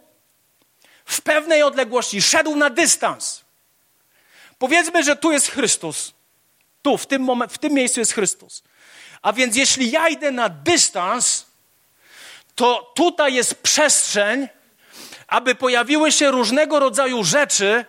[1.09, 3.45] w pewnej odległości, szedł na dystans.
[4.59, 6.13] Powiedzmy, że tu jest Chrystus.
[6.83, 8.63] Tu, w tym, moment, w tym miejscu jest Chrystus.
[9.23, 11.47] A więc jeśli ja idę na dystans,
[12.55, 14.49] to tutaj jest przestrzeń,
[15.27, 17.85] aby pojawiły się różnego rodzaju rzeczy,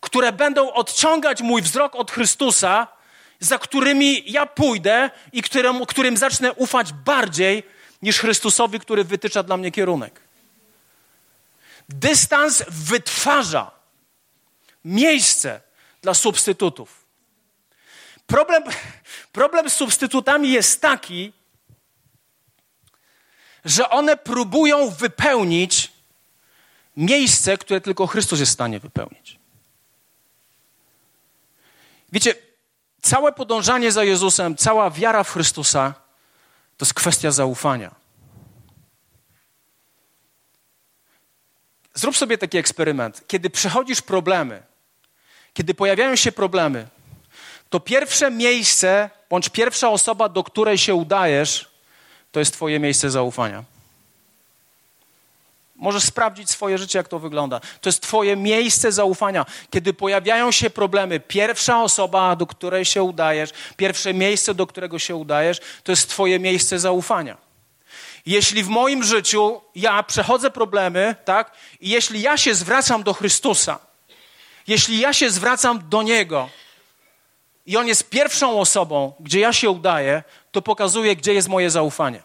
[0.00, 2.86] które będą odciągać mój wzrok od Chrystusa,
[3.40, 7.62] za którymi ja pójdę i którym, którym zacznę ufać bardziej
[8.02, 10.31] niż Chrystusowi, który wytycza dla mnie kierunek.
[11.88, 13.70] Dystans wytwarza
[14.84, 15.60] miejsce
[16.02, 17.06] dla substytutów.
[18.26, 18.62] Problem,
[19.32, 21.32] problem z substytutami jest taki,
[23.64, 25.92] że one próbują wypełnić
[26.96, 29.38] miejsce, które tylko Chrystus jest w stanie wypełnić.
[32.12, 32.34] Wiecie,
[33.02, 35.94] całe podążanie za Jezusem, cała wiara w Chrystusa
[36.76, 38.01] to jest kwestia zaufania.
[41.94, 43.22] Zrób sobie taki eksperyment.
[43.26, 44.62] Kiedy przechodzisz problemy,
[45.54, 46.86] kiedy pojawiają się problemy,
[47.70, 51.70] to pierwsze miejsce bądź pierwsza osoba, do której się udajesz,
[52.32, 53.64] to jest Twoje miejsce zaufania.
[55.76, 57.60] Możesz sprawdzić swoje życie, jak to wygląda.
[57.60, 59.46] To jest Twoje miejsce zaufania.
[59.70, 65.16] Kiedy pojawiają się problemy, pierwsza osoba, do której się udajesz, pierwsze miejsce, do którego się
[65.16, 67.51] udajesz, to jest Twoje miejsce zaufania.
[68.26, 73.78] Jeśli w moim życiu ja przechodzę problemy, tak, i jeśli ja się zwracam do Chrystusa,
[74.66, 76.48] jeśli ja się zwracam do Niego
[77.66, 82.22] i On jest pierwszą osobą, gdzie ja się udaję, to pokazuje, gdzie jest moje zaufanie.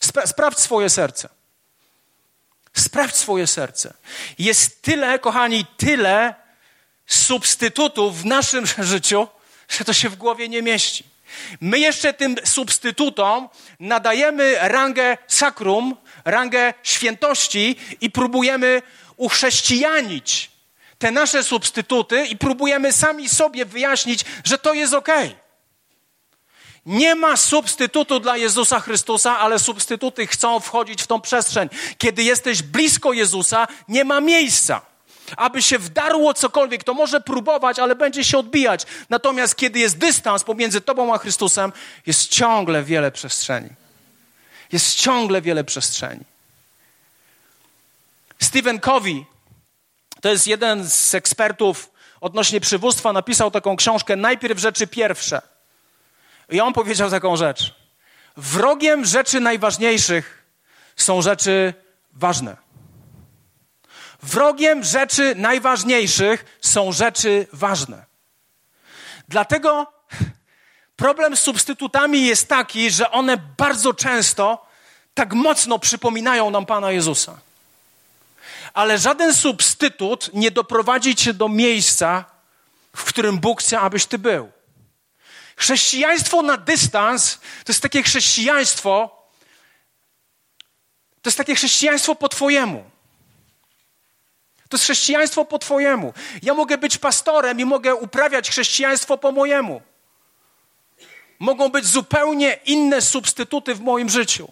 [0.00, 1.28] Spra sprawdź swoje serce.
[2.74, 3.94] Sprawdź swoje serce.
[4.38, 6.34] Jest tyle, kochani, tyle
[7.06, 9.28] substytutów w naszym życiu,
[9.68, 11.09] że to się w głowie nie mieści.
[11.60, 13.48] My jeszcze tym substytutom
[13.80, 18.82] nadajemy rangę sakrum, rangę świętości i próbujemy
[19.16, 20.50] uchrześcijanić
[21.00, 25.08] te nasze substytuty i próbujemy sami sobie wyjaśnić, że to jest ok.
[26.86, 31.68] Nie ma substytutu dla Jezusa Chrystusa, ale substytuty chcą wchodzić w tą przestrzeń.
[31.98, 34.89] Kiedy jesteś blisko Jezusa, nie ma miejsca.
[35.36, 38.86] Aby się wdarło cokolwiek, to może próbować, ale będzie się odbijać.
[39.10, 41.72] Natomiast kiedy jest dystans pomiędzy Tobą a Chrystusem,
[42.06, 43.68] jest ciągle wiele przestrzeni.
[44.72, 46.24] Jest ciągle wiele przestrzeni.
[48.42, 49.24] Stephen Covey,
[50.20, 51.90] to jest jeden z ekspertów
[52.20, 55.42] odnośnie przywództwa, napisał taką książkę Najpierw rzeczy pierwsze.
[56.50, 57.74] I on powiedział taką rzecz.
[58.36, 60.44] Wrogiem rzeczy najważniejszych
[60.96, 61.74] są rzeczy
[62.12, 62.56] ważne.
[64.22, 68.06] Wrogiem rzeczy najważniejszych są rzeczy ważne.
[69.28, 69.92] Dlatego
[70.96, 74.66] problem z substytutami jest taki, że one bardzo często
[75.14, 77.38] tak mocno przypominają nam Pana Jezusa.
[78.74, 82.24] Ale żaden substytut nie doprowadzi cię do miejsca,
[82.96, 84.50] w którym Bóg chce, abyś ty był.
[85.56, 89.26] Chrześcijaństwo na dystans to jest takie chrześcijaństwo,
[91.22, 92.90] to jest takie chrześcijaństwo po Twojemu.
[94.70, 96.12] To jest chrześcijaństwo po Twojemu.
[96.42, 99.82] Ja mogę być pastorem i mogę uprawiać chrześcijaństwo po mojemu.
[101.38, 104.48] Mogą być zupełnie inne substytuty w moim życiu.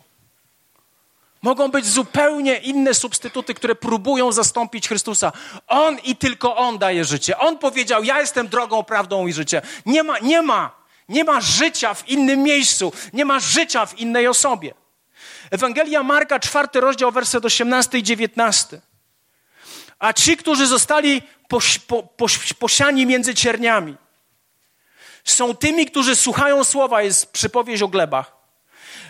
[1.43, 5.33] Mogą być zupełnie inne substytuty, które próbują zastąpić Chrystusa.
[5.67, 7.39] On i tylko On daje życie.
[7.39, 9.63] On powiedział: Ja jestem drogą, prawdą i życiem.
[9.87, 10.71] Nie ma, nie ma,
[11.09, 14.75] nie ma życia w innym miejscu, nie ma życia w innej osobie.
[15.51, 18.81] Ewangelia Marka, czwarty rozdział, werset 18 i 19.
[19.99, 23.97] A ci, którzy zostali poś, po, poś, posiani między cierniami,
[25.25, 28.37] są tymi, którzy słuchają słowa, jest przypowieść o glebach.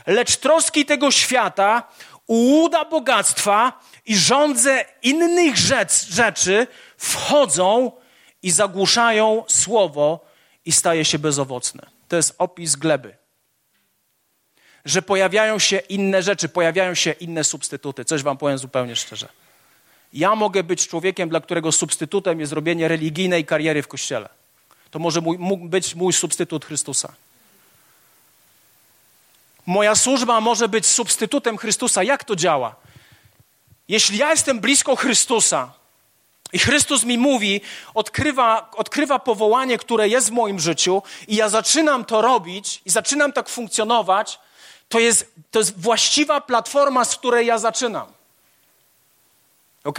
[0.07, 1.83] Lecz troski tego świata,
[2.27, 7.93] ułuda bogactwa i rządze innych rzecz, rzeczy wchodzą
[8.43, 10.27] i zagłuszają słowo
[10.65, 11.87] i staje się bezowocne.
[12.09, 13.17] To jest opis gleby.
[14.85, 18.05] Że pojawiają się inne rzeczy, pojawiają się inne substytuty.
[18.05, 19.29] Coś wam powiem zupełnie szczerze.
[20.13, 24.29] Ja mogę być człowiekiem, dla którego substytutem jest robienie religijnej kariery w kościele.
[24.91, 27.13] To może mój, mógł być mój substytut Chrystusa.
[29.67, 32.03] Moja służba może być substytutem Chrystusa.
[32.03, 32.75] Jak to działa?
[33.89, 35.73] Jeśli ja jestem blisko Chrystusa
[36.53, 37.61] i Chrystus mi mówi,
[37.95, 43.33] odkrywa, odkrywa powołanie, które jest w moim życiu, i ja zaczynam to robić i zaczynam
[43.33, 44.39] tak funkcjonować,
[44.89, 48.18] to jest, to jest właściwa platforma, z której ja zaczynam.
[49.89, 49.99] Ok?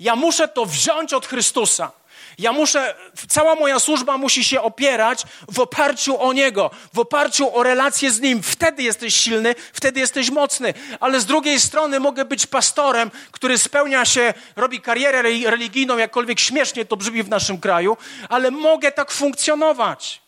[0.00, 1.92] Ja muszę to wziąć od Chrystusa.
[2.38, 2.94] Ja muszę,
[3.28, 8.20] cała moja służba musi się opierać w oparciu o Niego, w oparciu o relację z
[8.20, 8.42] Nim.
[8.42, 10.74] Wtedy jesteś silny, wtedy jesteś mocny.
[11.00, 16.84] Ale z drugiej strony mogę być pastorem, który spełnia się, robi karierę religijną, jakkolwiek śmiesznie
[16.84, 17.96] to brzmi w naszym kraju,
[18.28, 20.20] ale mogę tak funkcjonować.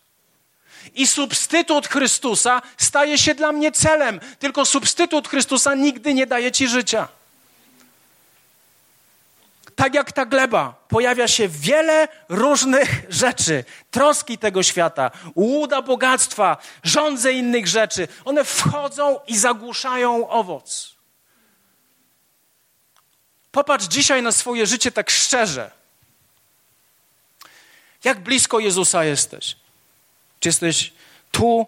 [0.95, 4.21] I substytut Chrystusa staje się dla mnie celem.
[4.39, 7.18] Tylko substytut Chrystusa nigdy nie daje ci życia
[9.79, 17.33] tak jak ta gleba, pojawia się wiele różnych rzeczy, troski tego świata, łuda bogactwa, rządze
[17.33, 18.09] innych rzeczy.
[18.25, 20.95] One wchodzą i zagłuszają owoc.
[23.53, 25.71] Popatrz dzisiaj na swoje życie tak szczerze.
[28.05, 29.57] Jak blisko Jezusa jesteś?
[30.41, 30.93] Czy jesteś
[31.31, 31.67] tu,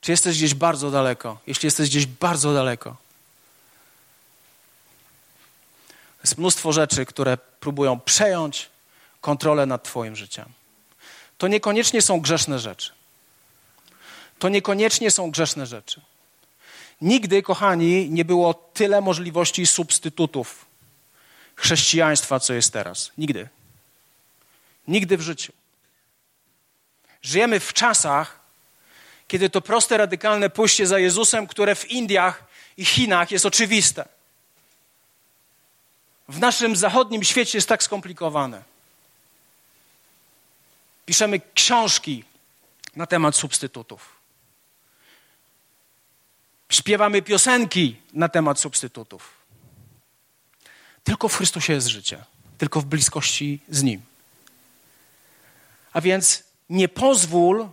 [0.00, 1.38] czy jesteś gdzieś bardzo daleko?
[1.46, 2.96] Jeśli jesteś gdzieś bardzo daleko,
[6.26, 8.70] Jest mnóstwo rzeczy, które próbują przejąć
[9.20, 10.44] kontrolę nad Twoim życiem.
[11.38, 12.92] To niekoniecznie są grzeszne rzeczy.
[14.38, 16.00] To niekoniecznie są grzeszne rzeczy.
[17.00, 20.66] Nigdy, kochani, nie było tyle możliwości substytutów
[21.56, 23.12] chrześcijaństwa, co jest teraz.
[23.18, 23.48] Nigdy.
[24.88, 25.52] Nigdy w życiu.
[27.22, 28.40] Żyjemy w czasach,
[29.28, 32.44] kiedy to proste, radykalne pójście za Jezusem, które w Indiach
[32.76, 34.15] i Chinach jest oczywiste
[36.28, 38.62] w naszym zachodnim świecie jest tak skomplikowane.
[41.06, 42.24] Piszemy książki
[42.96, 44.16] na temat substytutów.
[46.70, 49.36] Śpiewamy piosenki na temat substytutów.
[51.04, 52.24] Tylko w Chrystusie jest życie,
[52.58, 54.02] tylko w bliskości z Nim.
[55.92, 57.68] A więc nie pozwól,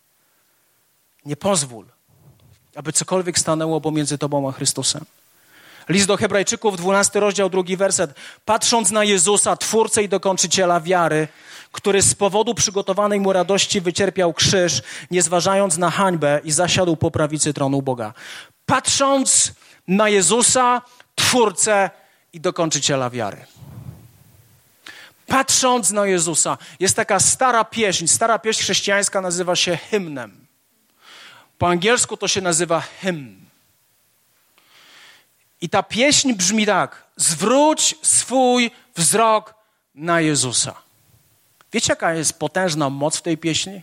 [1.24, 1.86] nie pozwól,
[2.74, 5.04] aby cokolwiek stanęło pomiędzy Tobą a Chrystusem.
[5.88, 8.14] List do Hebrajczyków, 12 rozdział, drugi werset.
[8.44, 11.28] Patrząc na Jezusa, Twórcę i dokończyciela wiary,
[11.72, 17.10] który z powodu przygotowanej mu radości wycierpiał krzyż, nie zważając na hańbę i zasiadł po
[17.10, 18.12] prawicy tronu Boga.
[18.66, 19.52] Patrząc
[19.88, 20.82] na Jezusa,
[21.14, 21.90] Twórcę
[22.32, 23.46] i dokończyciela wiary.
[25.26, 30.46] Patrząc na Jezusa, jest taka stara pieśń, stara pieśń chrześcijańska nazywa się hymnem.
[31.58, 33.47] Po angielsku to się nazywa hymn.
[35.60, 39.54] I ta pieśń brzmi tak: zwróć swój wzrok
[39.94, 40.74] na Jezusa.
[41.72, 43.82] Wiecie, jaka jest potężna moc w tej pieśni?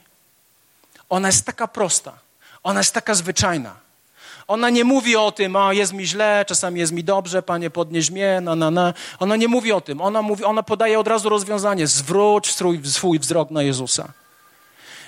[1.10, 2.14] Ona jest taka prosta,
[2.64, 3.86] ona jest taka zwyczajna.
[4.48, 8.12] Ona nie mówi o tym, a jest mi źle, czasami jest mi dobrze, panie podnieś
[8.12, 8.94] mnie, na, na, na.
[9.20, 10.02] Ona nie mówi o tym.
[10.02, 11.88] Ona, mówi, ona podaje od razu rozwiązanie.
[11.88, 14.14] Zwróć swój, swój wzrok na Jezusa.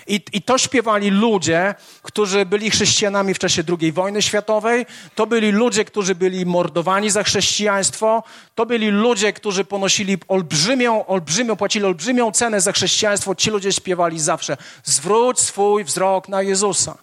[0.08, 4.86] I, I to śpiewali ludzie, którzy byli chrześcijanami w czasie II wojny światowej.
[5.16, 8.24] To byli ludzie, którzy byli mordowani za chrześcijaństwo.
[8.56, 13.36] To byli ludzie, którzy ponosili olbrzymią, olbrzymią, płacili olbrzymią cenę za chrześcijaństwo.
[13.36, 16.98] Ci ludzie śpiewali zawsze: zwróć swój wzrok na Jezusa.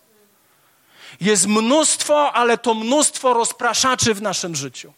[1.20, 4.92] Jest mnóstwo, ale to mnóstwo rozpraszaczy w naszym życiu.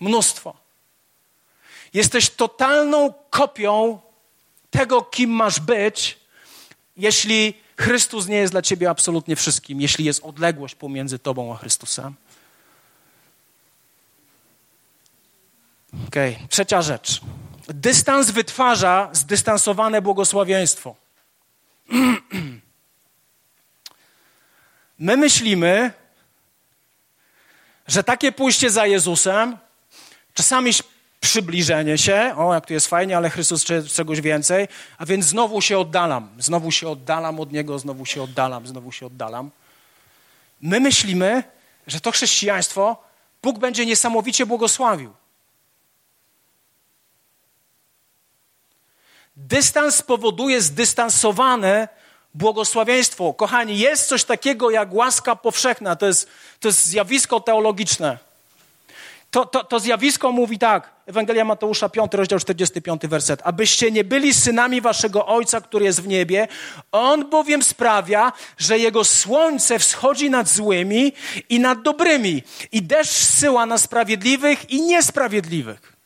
[0.00, 0.54] Mnóstwo.
[1.94, 3.98] Jesteś totalną kopią
[4.70, 6.18] tego, kim masz być,
[6.96, 12.14] jeśli Chrystus nie jest dla ciebie absolutnie wszystkim, jeśli jest odległość pomiędzy tobą a Chrystusem.
[16.08, 16.48] Okej, okay.
[16.48, 17.20] trzecia rzecz.
[17.68, 20.96] Dystans wytwarza zdystansowane błogosławieństwo.
[24.98, 25.92] My myślimy,
[27.86, 29.58] że takie pójście za Jezusem
[30.34, 30.70] czasami
[31.20, 35.60] przybliżenie się, o jak tu jest fajnie, ale Chrystus chce czegoś więcej, a więc znowu
[35.60, 39.50] się oddalam, znowu się oddalam od Niego, znowu się oddalam, znowu się oddalam.
[40.60, 41.42] My myślimy,
[41.86, 43.06] że to chrześcijaństwo
[43.42, 45.12] Bóg będzie niesamowicie błogosławił.
[49.36, 51.88] Dystans powoduje zdystansowane
[52.34, 53.34] błogosławieństwo.
[53.34, 55.96] Kochani, jest coś takiego jak łaska powszechna.
[55.96, 56.28] To jest,
[56.60, 58.18] to jest zjawisko teologiczne.
[59.36, 63.40] To, to, to zjawisko mówi tak, Ewangelia Mateusza 5, rozdział 45, werset.
[63.44, 66.48] Abyście nie byli synami waszego Ojca, który jest w niebie,
[66.92, 71.12] On bowiem sprawia, że Jego słońce wschodzi nad złymi
[71.48, 75.96] i nad dobrymi i deszcz syła na sprawiedliwych i niesprawiedliwych.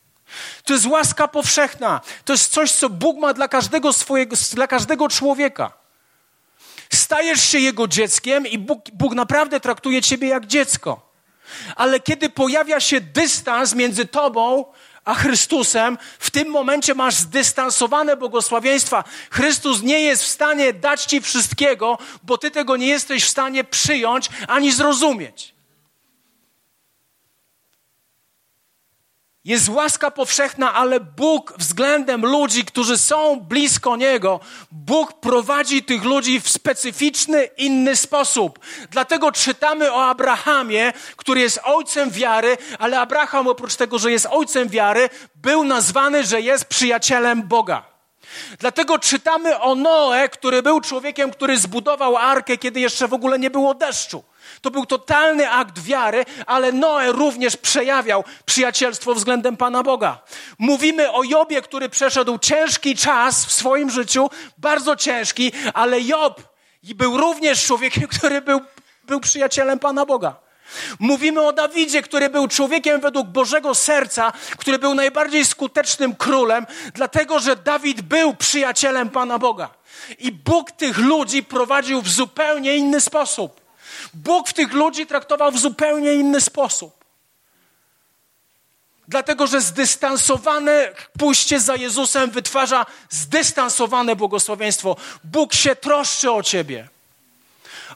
[0.64, 2.00] To jest łaska powszechna.
[2.24, 5.72] To jest coś, co Bóg ma dla każdego swojego, dla każdego człowieka.
[6.92, 11.09] Stajesz się Jego dzieckiem i Bóg, Bóg naprawdę traktuje ciebie jak dziecko.
[11.76, 14.64] Ale kiedy pojawia się dystans między tobą
[15.04, 19.04] a Chrystusem, w tym momencie masz zdystansowane błogosławieństwa.
[19.30, 23.64] Chrystus nie jest w stanie dać ci wszystkiego, bo ty tego nie jesteś w stanie
[23.64, 25.54] przyjąć ani zrozumieć.
[29.44, 36.40] Jest łaska powszechna, ale Bóg względem ludzi, którzy są blisko Niego, Bóg prowadzi tych ludzi
[36.40, 38.58] w specyficzny, inny sposób.
[38.90, 44.68] Dlatego czytamy o Abrahamie, który jest ojcem wiary, ale Abraham oprócz tego, że jest ojcem
[44.68, 47.82] wiary, był nazwany, że jest przyjacielem Boga.
[48.58, 53.50] Dlatego czytamy o Noe, który był człowiekiem, który zbudował arkę, kiedy jeszcze w ogóle nie
[53.50, 54.24] było deszczu.
[54.60, 60.18] To był totalny akt wiary, ale Noe również przejawiał przyjacielstwo względem Pana Boga.
[60.58, 66.42] Mówimy o Jobie, który przeszedł ciężki czas w swoim życiu, bardzo ciężki, ale Job
[66.82, 68.60] był również człowiekiem, który był,
[69.04, 70.36] był przyjacielem Pana Boga.
[70.98, 77.38] Mówimy o Dawidzie, który był człowiekiem według Bożego serca, który był najbardziej skutecznym królem, dlatego
[77.38, 79.70] że Dawid był przyjacielem Pana Boga.
[80.18, 83.60] I Bóg tych ludzi prowadził w zupełnie inny sposób.
[84.14, 87.00] Bóg w tych ludzi traktował w zupełnie inny sposób.
[89.08, 94.96] Dlatego, że zdystansowane pójście za Jezusem wytwarza zdystansowane błogosławieństwo.
[95.24, 96.88] Bóg się troszczy o ciebie.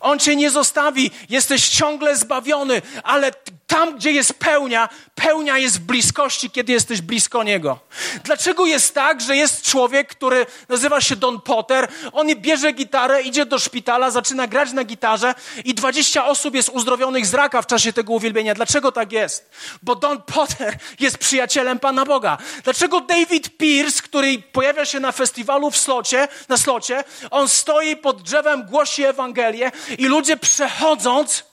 [0.01, 3.33] On cię nie zostawi, jesteś ciągle zbawiony, ale
[3.67, 7.79] tam, gdzie jest pełnia, pełnia jest w bliskości, kiedy jesteś blisko Niego.
[8.25, 13.47] Dlaczego jest tak, że jest człowiek, który nazywa się Don Potter, on bierze gitarę, idzie
[13.47, 15.35] do szpitala, zaczyna grać na gitarze
[15.65, 18.55] i 20 osób jest uzdrowionych z raka w czasie tego uwielbienia.
[18.55, 19.51] Dlaczego tak jest?
[19.83, 22.39] Bo Don Potter jest przyjacielem Pana Boga.
[22.65, 28.23] Dlaczego David Pierce, który pojawia się na festiwalu w slocie, na slocie, on stoi pod
[28.23, 31.45] drzewem, głosi Ewangelię i ludzie przechodząc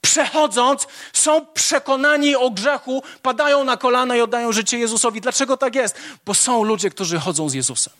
[0.00, 5.20] przechodząc, są przekonani o grzechu, padają na kolana i oddają życie Jezusowi.
[5.20, 5.96] Dlaczego tak jest?
[6.26, 7.92] Bo są ludzie, którzy chodzą z Jezusem.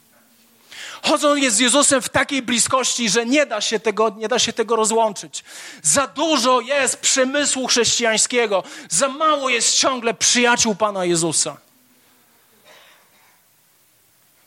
[1.02, 4.76] Chodzą z Jezusem w takiej bliskości, że nie da się tego, nie da się tego
[4.76, 5.44] rozłączyć.
[5.82, 11.56] Za dużo jest przemysłu chrześcijańskiego, za mało jest ciągle przyjaciół Pana Jezusa.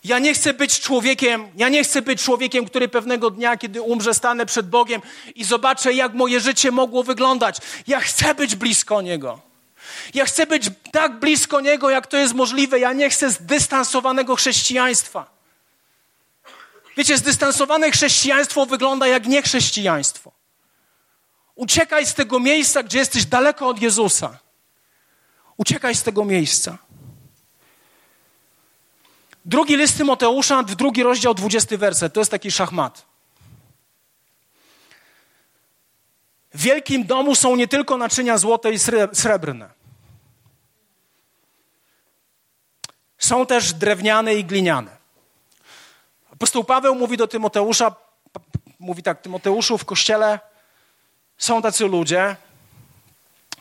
[0.04, 4.14] Ja nie chcę być człowiekiem, ja nie chcę być człowiekiem, który pewnego dnia, kiedy umrze,
[4.14, 5.02] stanę przed Bogiem
[5.36, 7.58] i zobaczę, jak moje życie mogło wyglądać.
[7.88, 9.40] Ja chcę być blisko Niego.
[10.14, 12.80] Ja chcę być tak blisko Niego, jak to jest możliwe.
[12.80, 15.32] Ja nie chcę zdystansowanego chrześcijaństwa.
[16.98, 20.32] Wiecie, zdystansowane chrześcijaństwo wygląda jak niechrześcijaństwo.
[21.56, 24.40] Uciekaj z tego miejsca, gdzie jesteś daleko od Jezusa.
[25.58, 26.78] Uciekaj z tego miejsca.
[29.46, 32.14] Drugi list Tymoteusza, drugi rozdział, dwudziesty werset.
[32.14, 33.06] To jest taki szachmat.
[36.54, 38.80] W wielkim domu są nie tylko naczynia złote i
[39.14, 39.70] srebrne.
[43.18, 44.98] Są też drewniane i gliniane.
[46.34, 47.96] Apostoł Paweł mówi do Tymoteusza,
[48.80, 50.40] mówi tak, Tymoteuszu w kościele
[51.38, 52.36] są tacy ludzie,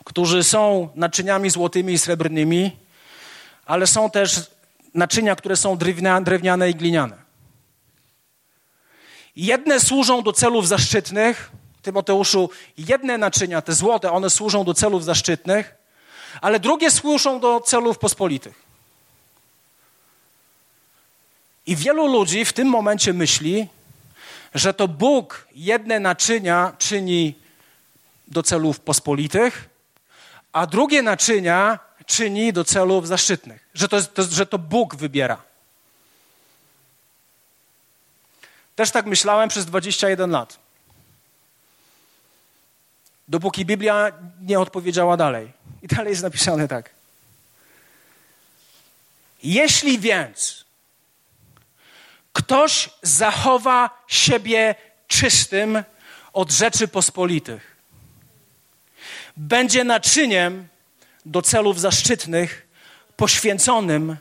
[0.05, 2.77] którzy są naczyniami złotymi i srebrnymi,
[3.67, 4.51] ale są też
[4.95, 5.77] naczynia, które są
[6.23, 7.17] drewniane i gliniane.
[9.37, 11.51] Jedne służą do celów zaszczytnych,
[11.83, 15.75] Tymoteuszu, jedne naczynia, te złote, one służą do celów zaszczytnych,
[16.41, 18.63] ale drugie służą do celów pospolitych.
[21.67, 23.69] I wielu ludzi w tym momencie myśli,
[24.55, 27.35] że to Bóg jedne naczynia czyni
[28.29, 29.69] do celów pospolitych,
[30.53, 35.43] a drugie naczynia czyni do celów zaszczytnych, że to, to, że to Bóg wybiera.
[38.77, 40.59] Też tak myślałem przez 21 lat.
[43.29, 45.53] Dopóki Biblia nie odpowiedziała dalej.
[45.83, 46.91] I dalej jest napisane tak.
[49.43, 50.65] Jeśli więc
[52.33, 54.75] ktoś zachowa siebie
[55.07, 55.85] czystym
[56.33, 57.77] od rzeczy pospolitych,
[59.37, 60.69] będzie naczyniem
[61.27, 62.69] do celów zaszczytnych,
[63.17, 64.17] poświęconym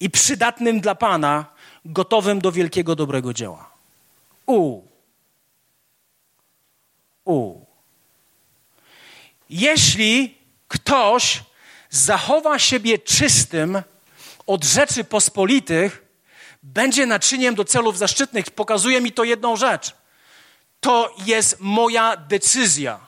[0.00, 1.46] i przydatnym dla Pana,
[1.84, 3.70] gotowym do wielkiego dobrego dzieła.
[4.46, 4.82] U.
[7.24, 7.60] U.
[9.50, 10.38] Jeśli
[10.68, 11.42] ktoś
[11.90, 13.82] zachowa siebie czystym
[14.46, 16.04] od rzeczy pospolitych,
[16.62, 18.50] będzie naczyniem do celów zaszczytnych.
[18.50, 19.94] Pokazuje mi to jedną rzecz.
[20.80, 23.00] To jest moja decyzja.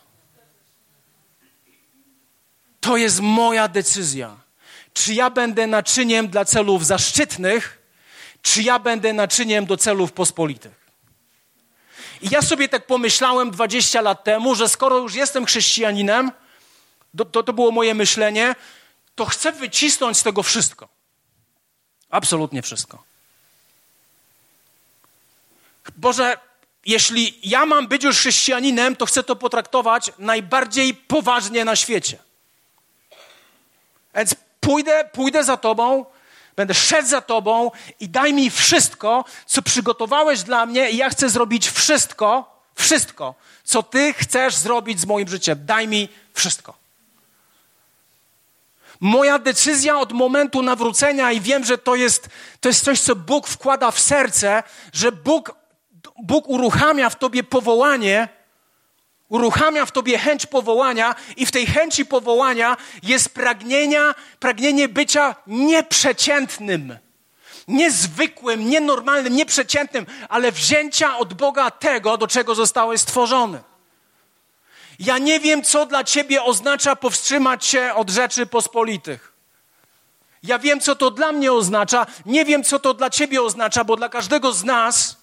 [2.86, 4.36] To jest moja decyzja.
[4.94, 7.82] Czy ja będę naczyniem dla celów zaszczytnych,
[8.42, 10.86] czy ja będę naczyniem do celów pospolitych.
[12.22, 16.32] I ja sobie tak pomyślałem 20 lat temu, że skoro już jestem chrześcijaninem,
[17.16, 18.54] to, to, to było moje myślenie,
[19.14, 20.88] to chcę wycisnąć z tego wszystko.
[22.10, 23.02] Absolutnie wszystko.
[25.96, 26.38] Boże,
[26.84, 32.25] jeśli ja mam być już chrześcijaninem, to chcę to potraktować najbardziej poważnie na świecie.
[34.16, 36.04] Więc Pójdę, pójdę za Tobą,
[36.56, 41.28] będę szedł za Tobą i daj mi wszystko, co przygotowałeś dla mnie i ja chcę
[41.28, 45.58] zrobić wszystko, wszystko, co Ty chcesz zrobić z moim życiem.
[45.66, 46.74] Daj mi wszystko.
[49.00, 52.28] Moja decyzja od momentu nawrócenia, i wiem, że to jest,
[52.60, 54.62] to jest coś, co Bóg wkłada w serce,
[54.92, 55.54] że Bóg,
[56.22, 58.28] Bóg uruchamia w tobie powołanie,
[59.28, 66.98] uruchamia w tobie chęć powołania, i w tej chęci powołania jest pragnienia, pragnienie bycia nieprzeciętnym.
[67.68, 73.62] Niezwykłym, nienormalnym, nieprzeciętnym, ale wzięcia od Boga tego, do czego zostałeś stworzony.
[74.98, 79.32] Ja nie wiem, co dla ciebie oznacza powstrzymać się od rzeczy pospolitych.
[80.42, 83.96] Ja wiem, co to dla mnie oznacza, nie wiem, co to dla ciebie oznacza, bo
[83.96, 85.16] dla każdego z nas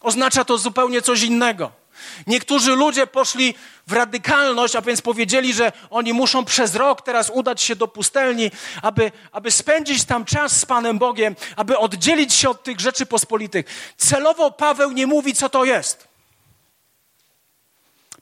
[0.00, 1.79] oznacza to zupełnie coś innego.
[2.26, 3.54] Niektórzy ludzie poszli
[3.86, 8.50] w radykalność, a więc powiedzieli, że oni muszą przez rok teraz udać się do pustelni,
[8.82, 13.66] aby, aby spędzić tam czas z Panem Bogiem, aby oddzielić się od tych rzeczy pospolitych.
[13.96, 16.08] Celowo Paweł nie mówi, co to jest.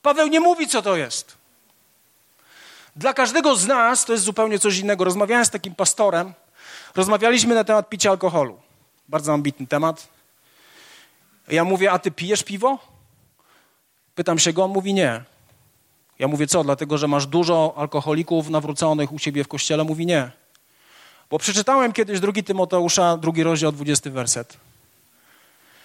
[0.03, 1.37] Paweł nie mówi, co to jest.
[2.97, 5.05] Dla każdego z nas to jest zupełnie coś innego.
[5.05, 6.35] Rozmawiałem z takim pastorem,
[6.95, 8.61] rozmawialiśmy na temat picia alkoholu.
[9.09, 10.09] Bardzo ambitny temat.
[11.49, 12.79] Ja mówię, a ty pijesz piwo?
[14.19, 15.23] Pytam się go, on mówi nie.
[16.19, 16.65] Ja mówię, co?
[16.65, 19.85] Dlatego, że masz dużo alkoholików nawróconych u siebie w kościele?
[19.85, 20.31] Mówi nie.
[21.31, 24.57] Bo przeczytałem kiedyś drugi Tymoteusza, drugi rozdział, dwudziesty werset.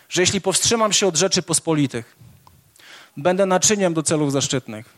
[0.10, 2.16] Że jeśli powstrzymam się od rzeczy pospolitych,
[3.18, 4.94] będę naczyniem do celów zaszczytnych.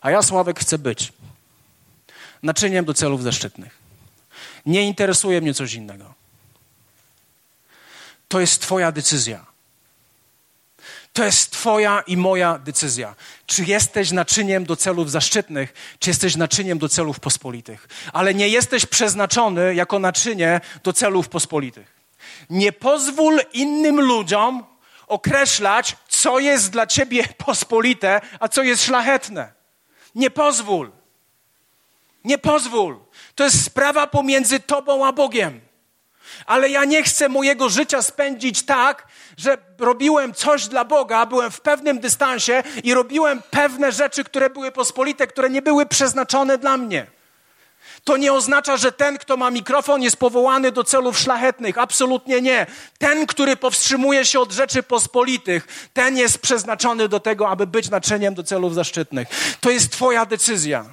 [0.00, 1.12] A ja, Sławek, chcę być
[2.42, 3.78] naczyniem do celów zaszczytnych.
[4.66, 6.14] Nie interesuje mnie coś innego.
[8.28, 9.55] To jest Twoja decyzja.
[11.16, 13.14] To jest Twoja i moja decyzja.
[13.46, 17.88] Czy jesteś naczyniem do celów zaszczytnych, czy jesteś naczyniem do celów pospolitych.
[18.12, 21.94] Ale nie jesteś przeznaczony jako naczynie do celów pospolitych.
[22.50, 24.64] Nie pozwól innym ludziom
[25.06, 29.52] określać, co jest dla ciebie pospolite, a co jest szlachetne.
[30.14, 30.92] Nie pozwól.
[32.24, 33.00] Nie pozwól.
[33.34, 35.65] To jest sprawa pomiędzy tobą a Bogiem.
[36.46, 39.06] Ale ja nie chcę mojego życia spędzić tak,
[39.36, 44.72] że robiłem coś dla Boga, byłem w pewnym dystansie i robiłem pewne rzeczy, które były
[44.72, 47.06] pospolite, które nie były przeznaczone dla mnie.
[48.04, 51.78] To nie oznacza, że ten, kto ma mikrofon, jest powołany do celów szlachetnych.
[51.78, 52.66] Absolutnie nie.
[52.98, 58.34] Ten, który powstrzymuje się od rzeczy pospolitych, ten jest przeznaczony do tego, aby być naczyniem
[58.34, 59.28] do celów zaszczytnych.
[59.60, 60.84] To jest Twoja decyzja.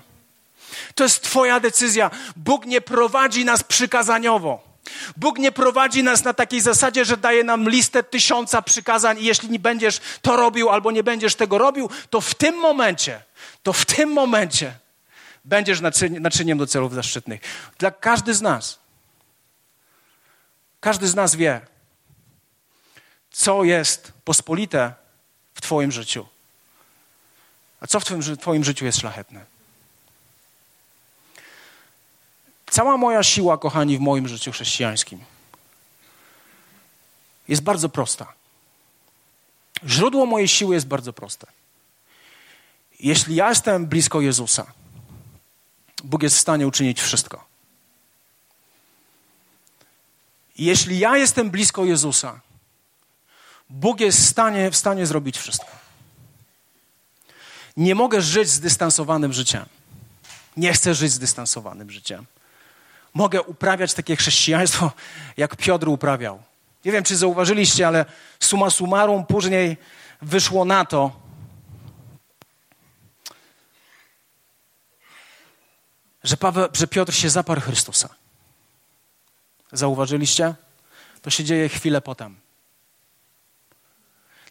[0.95, 2.11] To jest Twoja decyzja.
[2.36, 4.72] Bóg nie prowadzi nas przykazaniowo.
[5.17, 9.49] Bóg nie prowadzi nas na takiej zasadzie, że daje nam listę tysiąca przykazań i jeśli
[9.49, 13.21] nie będziesz to robił albo nie będziesz tego robił, to w tym momencie,
[13.63, 14.73] to w tym momencie
[15.45, 15.81] będziesz
[16.19, 17.41] naczyniem do celów zaszczytnych.
[17.77, 18.79] Dla każdy z nas.
[20.79, 21.61] Każdy z nas wie,
[23.31, 24.93] co jest pospolite
[25.53, 26.27] w Twoim życiu,
[27.79, 29.52] a co w Twoim, twoim życiu jest szlachetne.
[32.74, 35.19] Cała moja siła, kochani, w moim życiu chrześcijańskim
[37.47, 38.34] jest bardzo prosta.
[39.88, 41.47] Źródło mojej siły jest bardzo proste.
[42.99, 44.65] Jeśli ja jestem blisko Jezusa,
[46.03, 47.45] Bóg jest w stanie uczynić wszystko.
[50.57, 52.39] Jeśli ja jestem blisko Jezusa,
[53.69, 55.71] Bóg jest w stanie, w stanie zrobić wszystko.
[57.78, 59.65] Nie mogę żyć zdystansowanym życiem.
[60.57, 62.26] Nie chcę żyć zdystansowanym życiem.
[63.14, 64.91] Mogę uprawiać takie chrześcijaństwo,
[65.38, 66.43] jak Piotr uprawiał.
[66.86, 68.05] Nie wiem, czy zauważyliście, ale
[68.39, 69.78] suma summarum później
[70.22, 71.24] wyszło na to,
[76.24, 78.09] że, Paweł, że Piotr się zaparł Chrystusa.
[79.72, 80.55] Zauważyliście?
[81.22, 82.39] To się dzieje chwilę potem.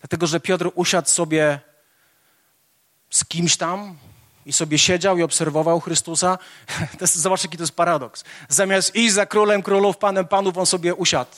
[0.01, 1.61] Dlatego, że Piotr usiadł sobie
[3.11, 3.99] z kimś tam
[4.47, 6.39] i sobie siedział i obserwował Chrystusa.
[7.01, 8.25] Jest, zobacz, jaki to jest paradoks.
[8.49, 11.31] Zamiast iść za królem królów, panem panów, on sobie usiadł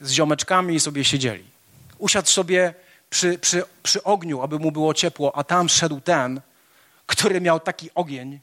[0.00, 1.44] z ziomeczkami i sobie siedzieli.
[1.98, 2.74] Usiadł sobie
[3.10, 6.40] przy, przy, przy ogniu, aby mu było ciepło, a tam szedł ten,
[7.06, 8.40] który miał taki ogień,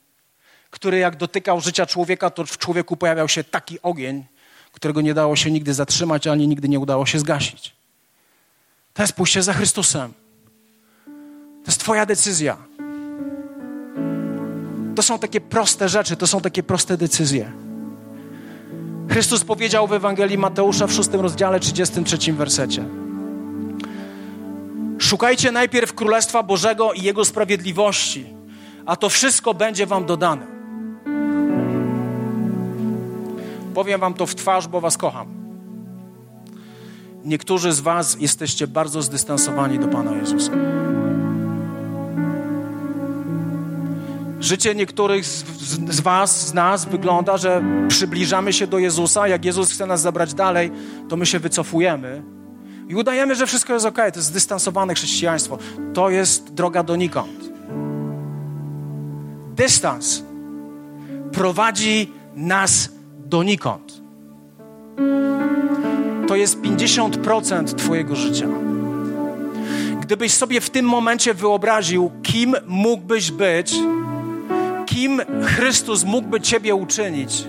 [0.69, 4.25] który jak dotykał życia człowieka, to w człowieku pojawiał się taki ogień,
[4.71, 7.75] którego nie dało się nigdy zatrzymać, ani nigdy nie udało się zgasić.
[8.93, 10.13] To jest pójście za Chrystusem.
[11.63, 12.68] To jest Twoja decyzja.
[14.99, 17.51] To są takie proste rzeczy, to są takie proste decyzje.
[19.09, 22.85] Chrystus powiedział w Ewangelii Mateusza w szóstym rozdziale, 33 wersecie.
[24.97, 28.25] Szukajcie najpierw Królestwa Bożego i Jego sprawiedliwości,
[28.85, 30.47] a to wszystko będzie Wam dodane.
[33.73, 35.27] Powiem wam to w twarz, bo was kocham.
[37.25, 40.51] Niektórzy z was jesteście bardzo zdystansowani do Pana Jezusa.
[44.39, 49.27] Życie niektórych z, z, z, Was, z nas wygląda, że przybliżamy się do Jezusa.
[49.27, 50.71] Jak Jezus chce nas zabrać dalej,
[51.09, 52.23] to my się wycofujemy
[52.89, 53.95] i udajemy, że wszystko jest ok.
[53.95, 55.57] To jest zdystansowane chrześcijaństwo.
[55.93, 57.49] To jest droga donikąd.
[59.55, 60.23] Dystans
[61.31, 62.89] prowadzi nas
[63.25, 64.01] donikąd.
[66.27, 68.47] To jest 50% Twojego życia.
[70.01, 73.75] Gdybyś sobie w tym momencie wyobraził, kim mógłbyś być,
[74.99, 77.47] kim Chrystus mógłby Ciebie uczynić,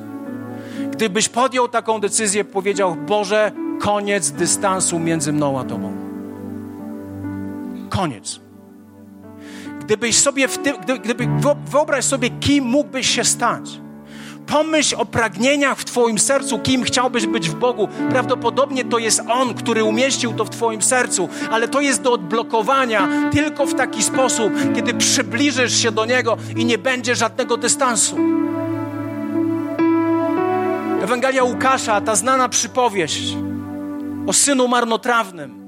[0.92, 5.92] gdybyś podjął taką decyzję, powiedział: Boże, koniec dystansu między mną a Tobą.
[7.88, 8.40] Koniec.
[9.80, 11.28] Gdybyś sobie w tym, gdyby,
[11.70, 13.80] wyobraź sobie, kim mógłbyś się stać.
[14.51, 17.88] Pomyśl o pragnieniach w Twoim sercu, kim chciałbyś być w Bogu.
[18.11, 23.09] Prawdopodobnie to jest On, który umieścił to w Twoim sercu, ale to jest do odblokowania
[23.32, 28.16] tylko w taki sposób, kiedy przybliżysz się do Niego i nie będzie żadnego dystansu.
[31.03, 33.36] Ewangelia Łukasza, ta znana przypowieść
[34.26, 35.61] o synu marnotrawnym.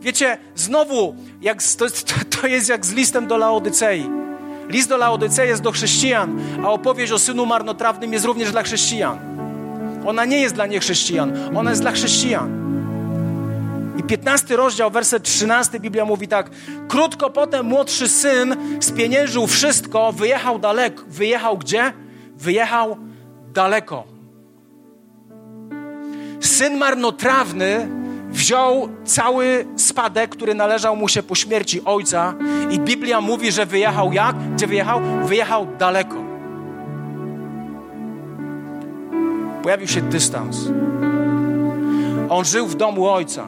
[0.00, 1.86] Wiecie, znowu, jak, to,
[2.40, 4.20] to jest jak z listem do Laodycei.
[4.70, 9.18] List do Laodycei jest do chrześcijan, a opowieść o synu marnotrawnym jest również dla chrześcijan.
[10.06, 12.60] Ona nie jest dla niechrześcijan, ona jest dla chrześcijan.
[13.96, 16.50] I 15 rozdział, werset 13, Biblia mówi tak.
[16.88, 21.02] Krótko potem młodszy syn spieniężył wszystko, wyjechał daleko.
[21.08, 21.92] Wyjechał gdzie?
[22.36, 22.96] Wyjechał
[23.52, 24.04] daleko.
[26.40, 27.99] Syn marnotrawny
[28.30, 32.34] wziął cały spadek, który należał mu się po śmierci ojca,
[32.70, 34.36] i Biblia mówi, że wyjechał jak?
[34.54, 35.00] Gdzie wyjechał?
[35.24, 36.16] Wyjechał daleko.
[39.62, 40.56] Pojawił się dystans.
[42.28, 43.46] On żył w domu ojca,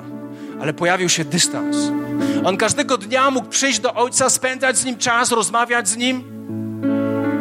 [0.60, 1.76] ale pojawił się dystans.
[2.44, 6.22] On każdego dnia mógł przyjść do ojca, spędzać z nim czas, rozmawiać z nim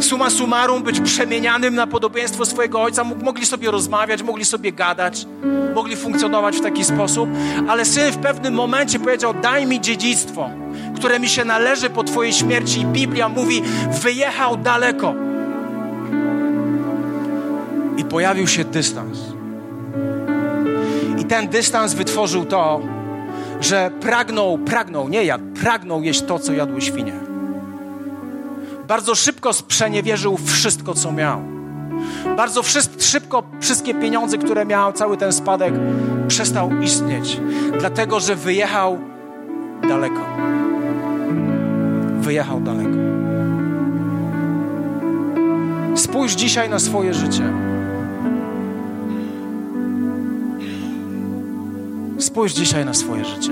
[0.03, 3.03] suma summarum być przemienianym na podobieństwo swojego ojca.
[3.03, 5.25] Mogli sobie rozmawiać, mogli sobie gadać,
[5.75, 7.29] mogli funkcjonować w taki sposób,
[7.67, 10.49] ale syn w pewnym momencie powiedział: Daj mi dziedzictwo,
[10.95, 12.79] które mi się należy po Twojej śmierci.
[12.79, 13.61] I Biblia mówi:
[14.01, 15.13] Wyjechał daleko.
[17.97, 19.19] I pojawił się dystans.
[21.19, 22.81] I ten dystans wytworzył to,
[23.61, 27.30] że pragnął, pragnął, nie jadł, pragnął jeść to, co jadły świnie
[28.91, 31.41] bardzo szybko sprzeniewierzył wszystko, co miał.
[32.37, 32.61] Bardzo
[32.99, 35.73] szybko wszystkie pieniądze, które miał, cały ten spadek
[36.27, 37.39] przestał istnieć,
[37.79, 38.99] dlatego że wyjechał
[39.89, 40.25] daleko.
[42.19, 42.97] Wyjechał daleko.
[45.95, 47.53] Spójrz dzisiaj na swoje życie.
[52.19, 53.51] Spójrz dzisiaj na swoje życie.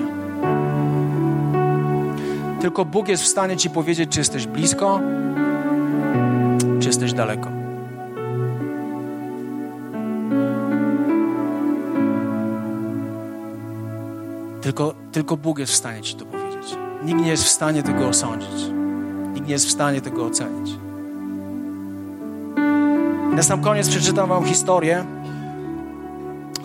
[2.61, 5.01] Tylko Bóg jest w stanie Ci powiedzieć, czy jesteś blisko,
[7.19, 7.49] daleko.
[14.61, 16.77] Tylko, tylko Bóg jest w stanie Ci to powiedzieć.
[17.05, 18.65] Nikt nie jest w stanie tego osądzić.
[19.33, 20.71] Nikt nie jest w stanie tego ocenić.
[23.35, 25.05] Na sam koniec przeczytam Wam historię,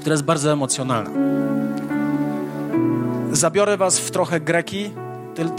[0.00, 1.10] która jest bardzo emocjonalna.
[3.32, 4.90] Zabiorę Was w trochę Greki,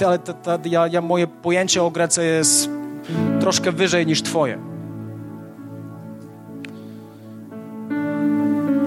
[0.05, 0.19] ale
[0.65, 2.69] ja, ja, moje pojęcie o Grece jest
[3.39, 4.74] troszkę wyżej niż Twoje.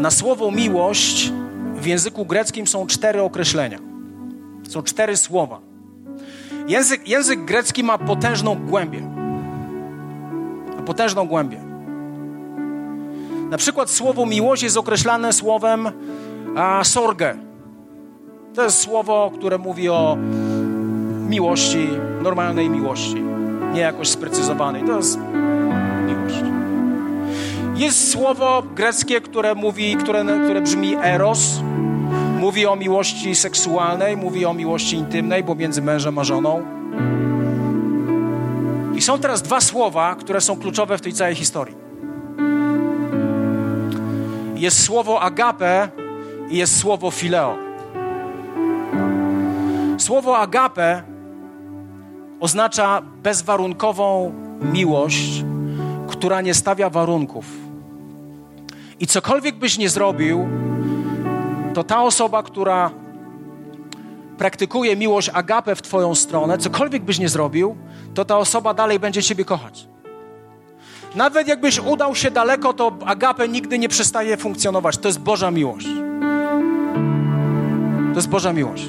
[0.08, 1.32] Na słowo miłość
[1.74, 3.78] w języku greckim są cztery określenia.
[4.68, 5.60] Są cztery słowa.
[6.68, 9.00] Język, język grecki ma potężną głębię.
[10.76, 11.60] Ma potężną głębię.
[13.50, 15.88] Na przykład słowo miłość jest określane słowem
[16.56, 17.36] a, sorge.
[18.54, 20.16] To jest słowo, które mówi o
[21.28, 21.88] miłości,
[22.22, 23.22] normalnej miłości,
[23.72, 24.84] nie jakoś sprecyzowanej.
[24.84, 25.18] To jest
[26.06, 26.57] miłość.
[27.78, 31.60] Jest słowo greckie, które mówi, które, które brzmi eros.
[32.40, 36.62] Mówi o miłości seksualnej, mówi o miłości intymnej pomiędzy mężem a żoną.
[38.94, 41.76] I są teraz dwa słowa, które są kluczowe w tej całej historii.
[44.56, 45.88] Jest słowo agape
[46.50, 47.56] i jest słowo fileo.
[49.98, 51.02] Słowo agape
[52.40, 54.32] oznacza bezwarunkową
[54.72, 55.44] miłość,
[56.08, 57.67] która nie stawia warunków.
[59.00, 60.48] I cokolwiek byś nie zrobił,
[61.74, 62.90] to ta osoba, która
[64.38, 67.76] praktykuje miłość agapę w Twoją stronę, cokolwiek byś nie zrobił,
[68.14, 69.88] to ta osoba dalej będzie Ciebie kochać.
[71.14, 74.98] Nawet jakbyś udał się daleko, to agape nigdy nie przestaje funkcjonować.
[74.98, 75.86] To jest Boża miłość.
[78.12, 78.86] To jest Boża miłość.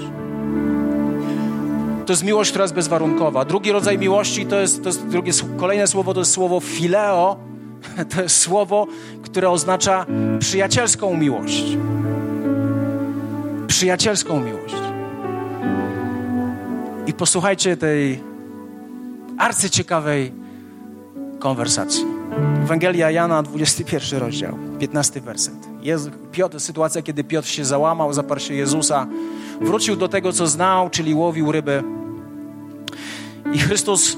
[2.05, 3.45] To jest miłość, która jest bezwarunkowa.
[3.45, 7.37] Drugi rodzaj miłości to jest, to jest drugie, kolejne słowo, to jest słowo fileo.
[8.15, 8.87] To jest słowo,
[9.31, 10.05] które oznacza
[10.39, 11.63] przyjacielską miłość.
[13.67, 14.75] Przyjacielską miłość.
[17.07, 18.23] I posłuchajcie tej
[19.37, 20.33] arcyciekawej
[21.39, 22.05] konwersacji.
[22.63, 25.53] Ewangelia Jana, 21 rozdział, 15 werset.
[25.81, 29.07] Jezu, Piotr, sytuacja, kiedy Piotr się załamał, zaparł się Jezusa,
[29.61, 31.83] wrócił do tego, co znał, czyli łowił ryby.
[33.53, 34.17] I Chrystus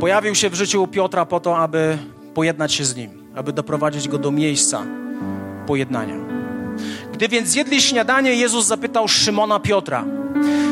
[0.00, 1.98] pojawił się w życiu Piotra po to, aby
[2.34, 4.86] pojednać się z nim, aby doprowadzić go do miejsca
[5.66, 6.14] pojednania.
[7.12, 10.04] Gdy więc zjedli śniadanie, Jezus zapytał Szymona Piotra: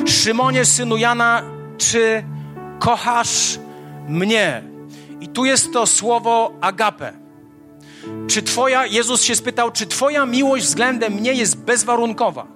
[0.07, 1.43] Szymonie, synu Jana,
[1.79, 2.25] czy
[2.79, 3.59] kochasz
[4.09, 4.63] mnie?
[5.21, 7.13] I tu jest to słowo agape.
[8.27, 12.47] Czy twoja, Jezus się spytał, czy twoja miłość względem mnie jest bezwarunkowa?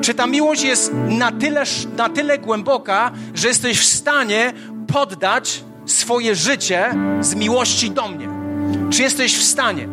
[0.00, 1.62] Czy ta miłość jest na tyle,
[1.96, 4.52] na tyle głęboka, że jesteś w stanie
[4.92, 8.35] poddać swoje życie z miłości do mnie?
[8.90, 9.88] Czy jesteś w stanie?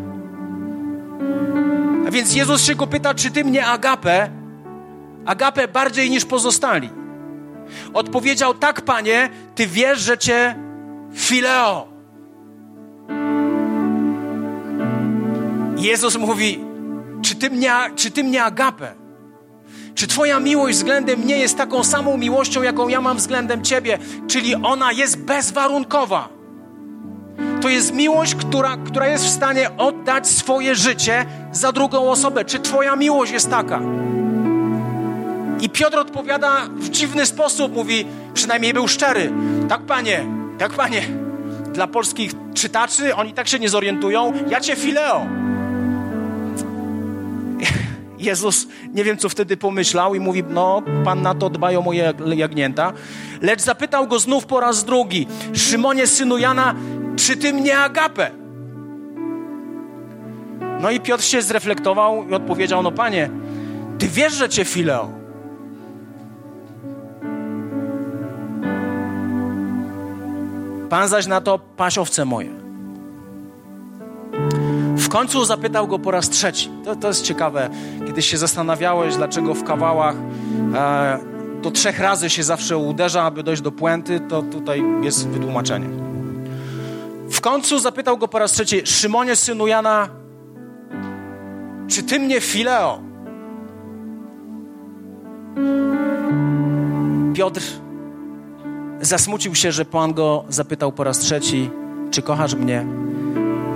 [2.08, 4.30] A więc Jezus się go pyta, czy ty mnie agape,
[5.26, 6.90] agape bardziej niż pozostali?
[7.94, 10.56] Odpowiedział, tak, panie, ty wiesz, że cię
[11.14, 11.88] fileo.
[15.78, 16.60] Jezus mówi,
[17.22, 18.96] czy ty mnie, czy ty mnie agape?
[19.96, 23.98] Czy Twoja miłość względem mnie jest taką samą miłością, jaką ja mam względem Ciebie?
[24.28, 26.43] Czyli ona jest bezwarunkowa.
[27.64, 32.46] To jest miłość, która, która jest w stanie oddać swoje życie za drugą osobę.
[32.46, 33.82] Czy Twoja miłość jest taka?
[35.62, 39.32] I Piotr odpowiada w dziwny sposób, mówi, przynajmniej był szczery.
[39.70, 40.26] Tak, panie,
[40.58, 41.02] tak, panie.
[41.74, 44.34] Dla polskich czytaczy, oni tak się nie zorientują.
[44.50, 45.26] Ja cię fileo.
[48.20, 52.94] Jezus nie wiem, co wtedy pomyślał i mówi, no, Pan na to dbają moje jagnięta.
[53.42, 56.76] Lecz zapytał go znów po raz drugi, Szymonie, synu Jana,
[57.16, 58.32] czy ty mnie agapę?
[60.82, 63.30] No i Piotr się zreflektował i odpowiedział, no Panie,
[64.00, 65.10] Ty wiesz, że Cię fileo.
[70.90, 72.63] Pan zaś na to, paś owce moje
[75.14, 76.70] końcu zapytał go po raz trzeci.
[76.84, 77.70] To, to jest ciekawe.
[78.08, 80.16] Kiedyś się zastanawiałeś, dlaczego w kawałach
[80.76, 81.20] e,
[81.74, 85.88] trzech razy się zawsze uderza, aby dojść do puenty, to tutaj jest wytłumaczenie.
[87.30, 90.10] W końcu zapytał go po raz trzeci, Szymonie, synu Jana,
[91.88, 93.00] czy ty mnie fileo?
[97.34, 97.62] Piotr
[99.02, 101.70] zasmucił się, że Pan go zapytał po raz trzeci,
[102.12, 102.86] czy kochasz mnie?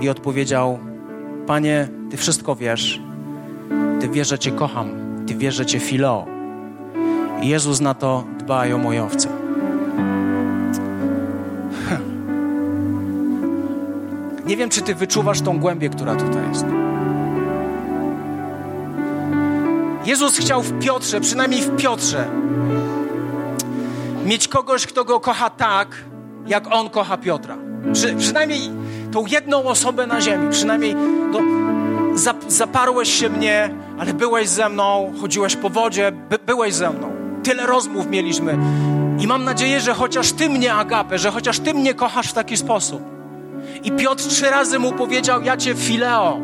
[0.02, 0.80] I odpowiedział,
[1.48, 3.02] Panie, Ty wszystko wiesz.
[4.02, 4.92] Ty wiesz, że Cię kocham.
[5.28, 6.26] Ty wiesz, że Cię fileo.
[7.42, 9.30] I Jezus na to dba o moje owce.
[14.48, 16.66] Nie wiem, czy Ty wyczuwasz tą głębię, która tutaj jest.
[20.06, 22.28] Jezus chciał w Piotrze, przynajmniej w Piotrze,
[24.26, 25.96] mieć kogoś, kto go kocha tak,
[26.48, 27.58] jak on kocha Piotra.
[27.94, 28.70] Przy, przynajmniej
[29.28, 30.96] jedną osobę na ziemi, przynajmniej
[31.32, 31.40] no,
[32.18, 37.12] zap, zaparłeś się mnie, ale byłeś ze mną, chodziłeś po wodzie, by, byłeś ze mną.
[37.44, 38.58] Tyle rozmów mieliśmy.
[39.20, 42.58] I mam nadzieję, że chociaż Ty mnie agapę, że chociaż Ty mnie kochasz w taki
[42.58, 43.02] sposób.
[43.84, 46.40] I Piotr trzy razy mu powiedział, ja Cię fileo.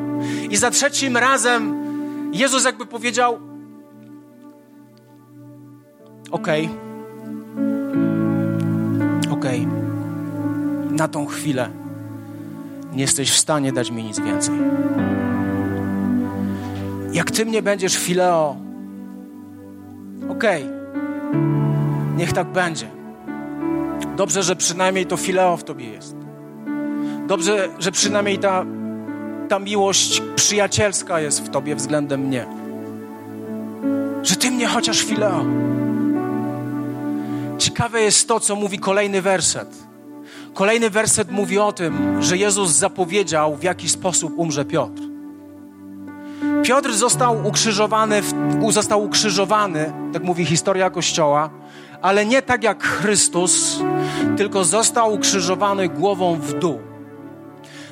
[0.49, 1.83] I za trzecim razem
[2.33, 3.39] Jezus jakby powiedział,
[6.31, 6.77] okej, okay.
[9.31, 9.67] okej, okay.
[10.91, 11.82] na tą chwilę
[12.93, 14.55] nie jesteś w stanie dać mi nic więcej.
[17.13, 18.55] Jak ty mnie będziesz fileo,
[20.29, 20.83] okej, okay.
[22.17, 22.87] niech tak będzie.
[24.17, 26.15] Dobrze, że przynajmniej to fileo w tobie jest.
[27.27, 28.65] Dobrze, że przynajmniej ta,
[29.49, 32.45] ta miłość przyjacielska jest w tobie względem mnie.
[34.23, 35.45] Że ty mnie chociaż fileo.
[37.57, 39.92] Ciekawe jest to, co mówi kolejny werset.
[40.53, 45.01] Kolejny werset mówi o tym, że Jezus zapowiedział, w jaki sposób umrze Piotr.
[46.63, 48.21] Piotr został ukrzyżowany,
[48.69, 51.49] został ukrzyżowany, tak mówi historia Kościoła,
[52.01, 53.79] ale nie tak jak Chrystus,
[54.37, 56.79] tylko został ukrzyżowany głową w dół.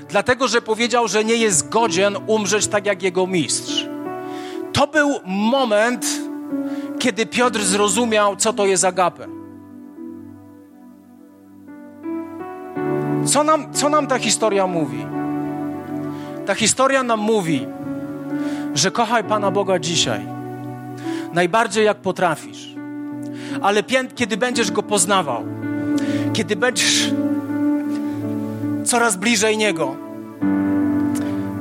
[0.10, 3.86] Dlatego, że powiedział, że nie jest godzien umrzeć tak jak jego mistrz.
[4.74, 6.06] To był moment,
[7.00, 9.41] kiedy Piotr zrozumiał, co to jest agapę.
[13.26, 15.06] Co nam, co nam ta historia mówi?
[16.46, 17.68] Ta historia nam mówi,
[18.76, 20.22] że kochaj Pana Boga dzisiaj,
[21.34, 22.76] najbardziej jak potrafisz.
[23.62, 23.84] Ale
[24.16, 25.44] kiedy będziesz Go poznawał,
[26.34, 27.12] kiedy będziesz
[28.84, 29.96] coraz bliżej Niego,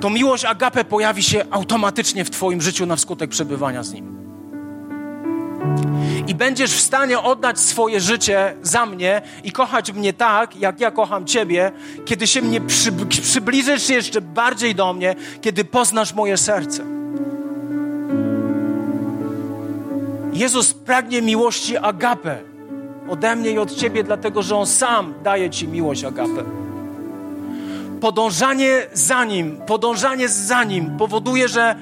[0.01, 4.17] to miłość agape pojawi się automatycznie w Twoim życiu na skutek przebywania z Nim.
[6.27, 10.91] I będziesz w stanie oddać swoje życie za mnie i kochać mnie tak, jak ja
[10.91, 11.73] kocham Ciebie,
[12.05, 12.93] kiedy się mnie przy,
[13.23, 16.85] przybliżysz jeszcze bardziej do mnie, kiedy poznasz moje serce.
[20.33, 22.39] Jezus pragnie miłości agape
[23.09, 26.61] ode mnie i od Ciebie, dlatego że On sam daje Ci miłość agape
[28.01, 31.77] podążanie za Nim, podążanie za Nim powoduje, że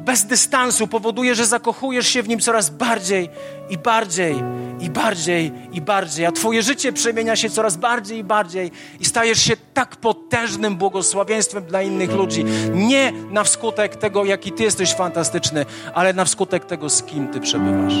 [0.00, 3.28] bez dystansu powoduje, że zakochujesz się w Nim coraz bardziej
[3.70, 4.42] i bardziej
[4.80, 9.42] i bardziej i bardziej, a Twoje życie przemienia się coraz bardziej i bardziej i stajesz
[9.42, 12.44] się tak potężnym błogosławieństwem dla innych ludzi.
[12.72, 17.40] Nie na wskutek tego, jaki Ty jesteś fantastyczny, ale na wskutek tego, z kim Ty
[17.40, 17.94] przebywasz.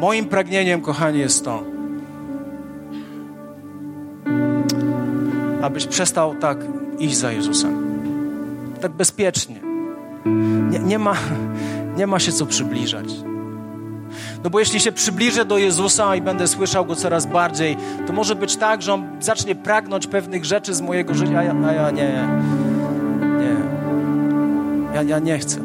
[0.00, 1.77] Moim pragnieniem, kochani, jest to,
[5.62, 6.58] abyś przestał tak
[6.98, 7.88] iść za Jezusem.
[8.80, 9.60] Tak bezpiecznie.
[10.70, 11.14] Nie, nie, ma,
[11.96, 13.06] nie ma się co przybliżać.
[14.44, 18.34] No bo jeśli się przybliżę do Jezusa i będę słyszał Go coraz bardziej, to może
[18.34, 21.90] być tak, że On zacznie pragnąć pewnych rzeczy z mojego życia, a ja, a ja
[21.90, 22.28] nie.
[23.38, 23.56] Nie.
[24.94, 25.60] Ja, ja nie chcę.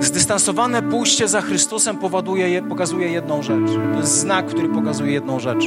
[0.00, 3.70] Zdystansowane pójście za Chrystusem powoduje, pokazuje jedną rzecz.
[3.92, 5.64] To jest znak, który pokazuje jedną rzecz.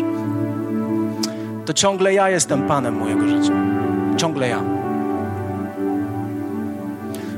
[1.68, 3.54] To ciągle ja jestem Panem mojego życia.
[4.18, 4.62] Ciągle ja.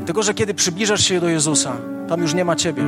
[0.05, 1.73] Tylko, że kiedy przybliżasz się do Jezusa,
[2.09, 2.83] tam już nie ma Ciebie.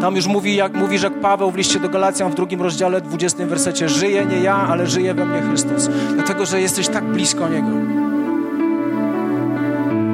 [0.00, 3.46] Tam już mówi, jak mówisz, jak Paweł w liście do Galacjan w drugim rozdziale, 20
[3.46, 5.88] wersecie, żyje nie ja, ale żyje we mnie Chrystus.
[6.14, 7.68] Dlatego, że jesteś tak blisko Niego.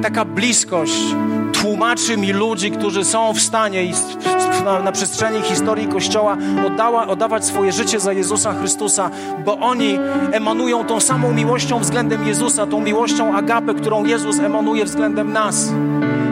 [0.02, 1.14] Taka bliskość
[1.60, 3.92] tłumaczy mi ludzi, którzy są w stanie
[4.64, 6.36] na, na przestrzeni historii Kościoła
[6.66, 9.10] oddała, oddawać swoje życie za Jezusa Chrystusa,
[9.44, 9.98] bo oni
[10.32, 15.72] emanują tą samą miłością względem Jezusa, tą miłością agapę, którą Jezus emanuje względem nas.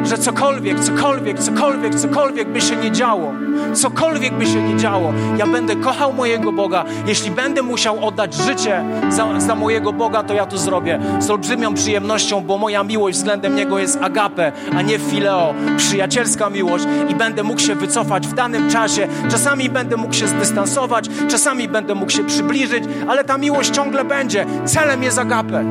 [0.09, 3.33] Że cokolwiek, cokolwiek, cokolwiek, cokolwiek by się nie działo,
[3.75, 6.85] cokolwiek by się nie działo, ja będę kochał mojego Boga.
[7.07, 11.75] Jeśli będę musiał oddać życie za, za mojego Boga, to ja to zrobię z olbrzymią
[11.75, 17.43] przyjemnością, bo moja miłość względem Niego jest agape, a nie fileo, przyjacielska miłość i będę
[17.43, 19.09] mógł się wycofać w danym czasie.
[19.31, 24.47] Czasami będę mógł się zdystansować, czasami będę mógł się przybliżyć, ale ta miłość ciągle będzie.
[24.65, 25.65] Celem jest agape.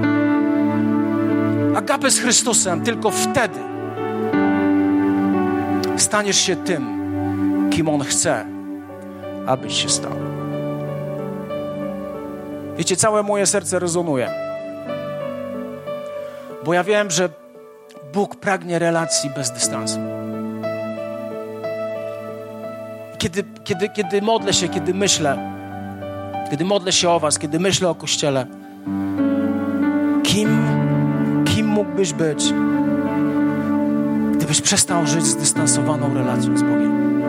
[1.75, 3.76] Agape z Chrystusem tylko wtedy
[6.01, 8.45] staniesz się tym, kim On chce,
[9.47, 10.11] abyś się stał.
[12.77, 14.31] Wiecie, całe moje serce rezonuje.
[16.65, 17.29] Bo ja wiem, że
[18.13, 19.99] Bóg pragnie relacji bez dystansu.
[23.17, 25.37] Kiedy, kiedy, kiedy modlę się, kiedy myślę,
[26.49, 28.45] kiedy modlę się o Was, kiedy myślę o Kościele,
[30.23, 30.65] kim,
[31.45, 32.53] kim mógłbyś być,
[34.47, 37.23] gdybyś przestał żyć zdystansowaną relacją z Bogiem?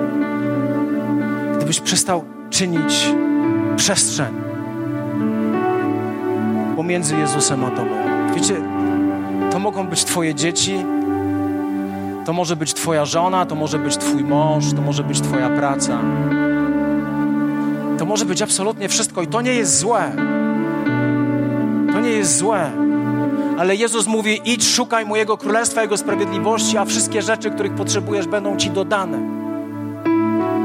[1.57, 3.15] Gdybyś przestał czynić
[3.77, 4.35] przestrzeń
[6.77, 7.91] pomiędzy Jezusem a Tobą.
[8.35, 8.55] Wiecie,
[9.51, 10.85] to mogą być Twoje dzieci,
[12.25, 15.99] to może być Twoja żona, to może być Twój mąż, to może być Twoja praca.
[17.99, 20.13] To może być absolutnie wszystko i to nie jest złe.
[21.93, 22.71] To nie jest złe.
[23.59, 28.57] Ale Jezus mówi: idź, szukaj mojego królestwa, Jego sprawiedliwości, a wszystkie rzeczy, których potrzebujesz, będą
[28.57, 29.19] Ci dodane.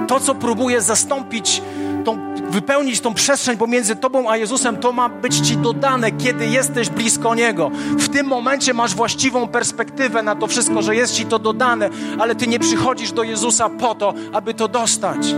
[0.07, 1.61] To, co próbuje zastąpić
[2.05, 6.89] tą, wypełnić tą przestrzeń pomiędzy Tobą a Jezusem, to ma być Ci dodane, kiedy jesteś
[6.89, 7.71] blisko Niego.
[7.97, 11.89] W tym momencie masz właściwą perspektywę na to wszystko, że jest Ci to dodane,
[12.19, 15.35] ale Ty nie przychodzisz do Jezusa po to, aby to dostać.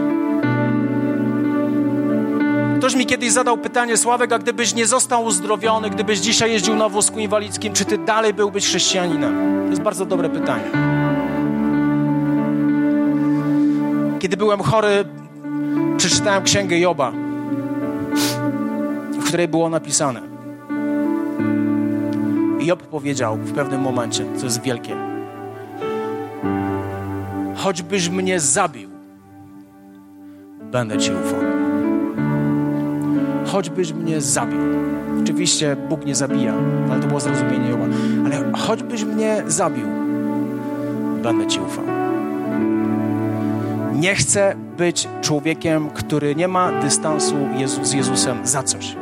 [2.85, 6.89] Ktoś mi kiedyś zadał pytanie, Sławek, a gdybyś nie został uzdrowiony, gdybyś dzisiaj jeździł na
[6.89, 9.61] wózku inwalidzkim, czy ty dalej byłbyś chrześcijaninem?
[9.63, 10.63] To jest bardzo dobre pytanie.
[14.19, 15.05] Kiedy byłem chory,
[15.97, 17.11] przeczytałem księgę Joba,
[19.11, 20.21] w której było napisane.
[22.59, 24.95] Job powiedział w pewnym momencie, co jest wielkie:
[27.55, 28.89] Choćbyś mnie zabił,
[30.71, 31.54] będę Ci ufał.
[33.45, 34.59] Choćbyś mnie zabił.
[35.23, 36.53] Oczywiście Bóg nie zabija,
[36.91, 37.85] ale to było zrozumienie Joba.
[38.25, 39.85] Ale choćbyś mnie zabił,
[41.23, 41.85] będę Ci ufał.
[43.93, 47.35] Nie chcę być człowiekiem, który nie ma dystansu
[47.83, 48.95] z Jezusem za coś.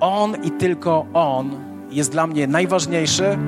[0.00, 1.50] On i tylko On
[1.90, 3.38] jest dla mnie najważniejszy,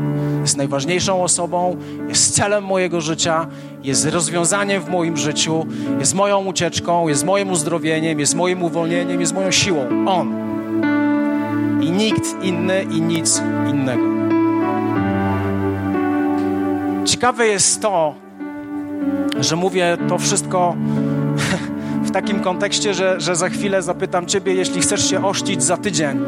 [0.49, 1.77] jest najważniejszą osobą,
[2.09, 3.47] jest celem mojego życia,
[3.83, 5.67] jest rozwiązaniem w moim życiu,
[5.99, 9.87] jest moją ucieczką, jest moim uzdrowieniem, jest moim uwolnieniem, jest moją siłą.
[10.07, 10.33] On.
[11.81, 14.03] I nikt inny i nic innego.
[17.05, 18.15] Ciekawe jest to,
[19.41, 20.77] że mówię to wszystko
[22.09, 26.21] w takim kontekście, że, że za chwilę zapytam Ciebie, jeśli chcesz się ościć za tydzień.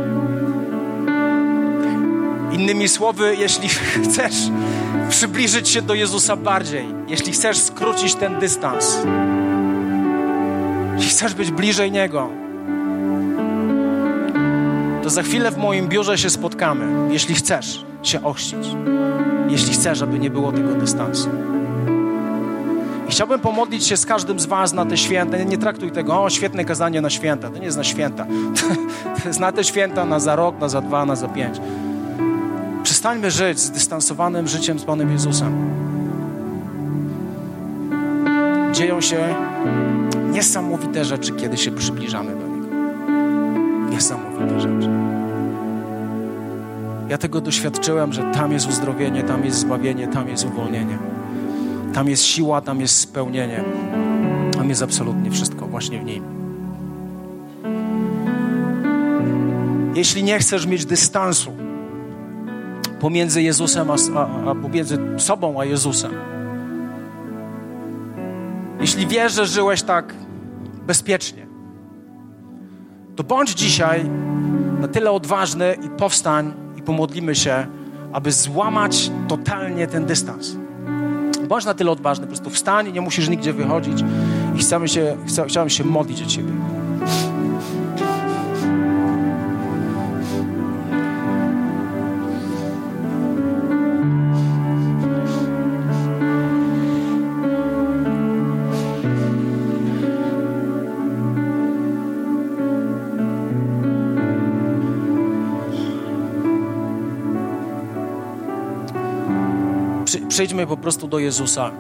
[2.52, 3.68] Innymi słowy, jeśli
[4.04, 4.34] chcesz
[5.08, 8.98] przybliżyć się do Jezusa bardziej, jeśli chcesz skrócić ten dystans,
[10.96, 12.28] jeśli chcesz być bliżej Niego,
[15.02, 18.66] to za chwilę w moim biurze się spotkamy, jeśli chcesz się ochrzcić,
[19.48, 21.28] jeśli chcesz, aby nie było tego dystansu.
[23.08, 25.36] I chciałbym pomodlić się z każdym z Was na te święta.
[25.36, 27.50] Nie, nie traktuj tego, o, świetne kazanie na święta.
[27.50, 28.26] To nie jest na święta.
[29.22, 31.56] To jest na te święta, na za rok, na za dwa, na za pięć.
[33.00, 35.70] Przestańmy żyć zdystansowanym życiem z Panem Jezusem.
[38.72, 39.34] Dzieją się
[40.32, 42.66] niesamowite rzeczy, kiedy się przybliżamy do Niego.
[43.90, 44.88] Niesamowite rzeczy.
[47.08, 50.98] Ja tego doświadczyłem, że tam jest uzdrowienie, tam jest zbawienie, tam jest uwolnienie.
[51.94, 53.64] Tam jest siła, tam jest spełnienie.
[54.52, 56.24] Tam jest absolutnie wszystko właśnie w Nim.
[59.94, 61.59] Jeśli nie chcesz mieć dystansu
[63.00, 66.12] pomiędzy Jezusem a, a, a pomiędzy sobą a Jezusem,
[68.80, 70.14] jeśli wiesz, że żyłeś tak
[70.86, 71.46] bezpiecznie,
[73.16, 74.04] to bądź dzisiaj
[74.80, 77.66] na tyle odważny i powstań i pomodlimy się,
[78.12, 80.56] aby złamać totalnie ten dystans.
[81.48, 84.04] Bądź na tyle odważny, po prostu wstań, nie musisz nigdzie wychodzić
[84.56, 85.16] i chcemy się,
[85.48, 86.52] chciałem się modlić o Ciebie.
[110.40, 111.70] Przyjdźmy po prostu do Jezusa.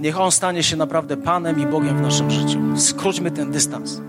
[0.00, 2.58] Niech On stanie się naprawdę Panem i Bogiem w naszym życiu.
[2.76, 4.00] Skróćmy ten dystans.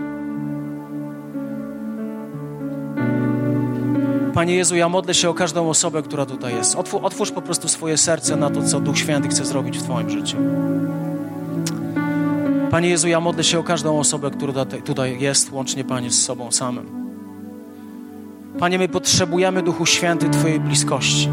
[4.34, 6.76] Panie Jezu, ja modlę się o każdą osobę, która tutaj jest.
[6.76, 10.10] Otwórz, otwórz po prostu swoje serce na to, co Duch Święty chce zrobić w Twoim
[10.10, 10.38] życiu.
[12.72, 16.52] Panie Jezu, ja modlę się o każdą osobę, która tutaj jest, łącznie Panie z sobą
[16.52, 17.01] samym.
[18.62, 21.30] Panie, my potrzebujemy, Duchu Święty, Twojej bliskości.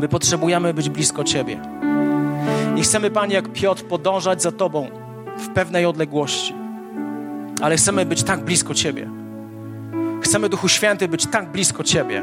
[0.00, 1.60] My potrzebujemy być blisko Ciebie.
[2.74, 4.90] Nie chcemy, Panie, jak Piotr, podążać za Tobą
[5.38, 6.54] w pewnej odległości,
[7.62, 9.10] ale chcemy być tak blisko Ciebie.
[10.22, 12.22] Chcemy, Duchu Święty, być tak blisko Ciebie.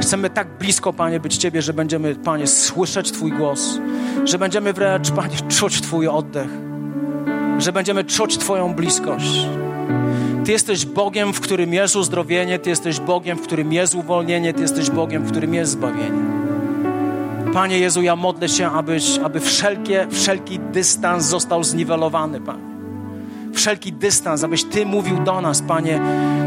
[0.00, 3.78] Chcemy tak blisko, Panie, być Ciebie, że będziemy, Panie, słyszeć Twój głos,
[4.24, 6.50] że będziemy wręcz, Panie, czuć Twój oddech,
[7.58, 9.46] że będziemy czuć Twoją bliskość.
[10.44, 14.62] Ty jesteś Bogiem, w którym jest uzdrowienie, Ty jesteś Bogiem, w którym jest uwolnienie, Ty
[14.62, 16.22] jesteś Bogiem, w którym jest zbawienie.
[17.52, 22.62] Panie Jezu, ja modlę się, abyś, aby wszelkie, wszelki dystans został zniwelowany, Panie.
[23.54, 26.00] Wszelki dystans, abyś Ty mówił do nas, Panie,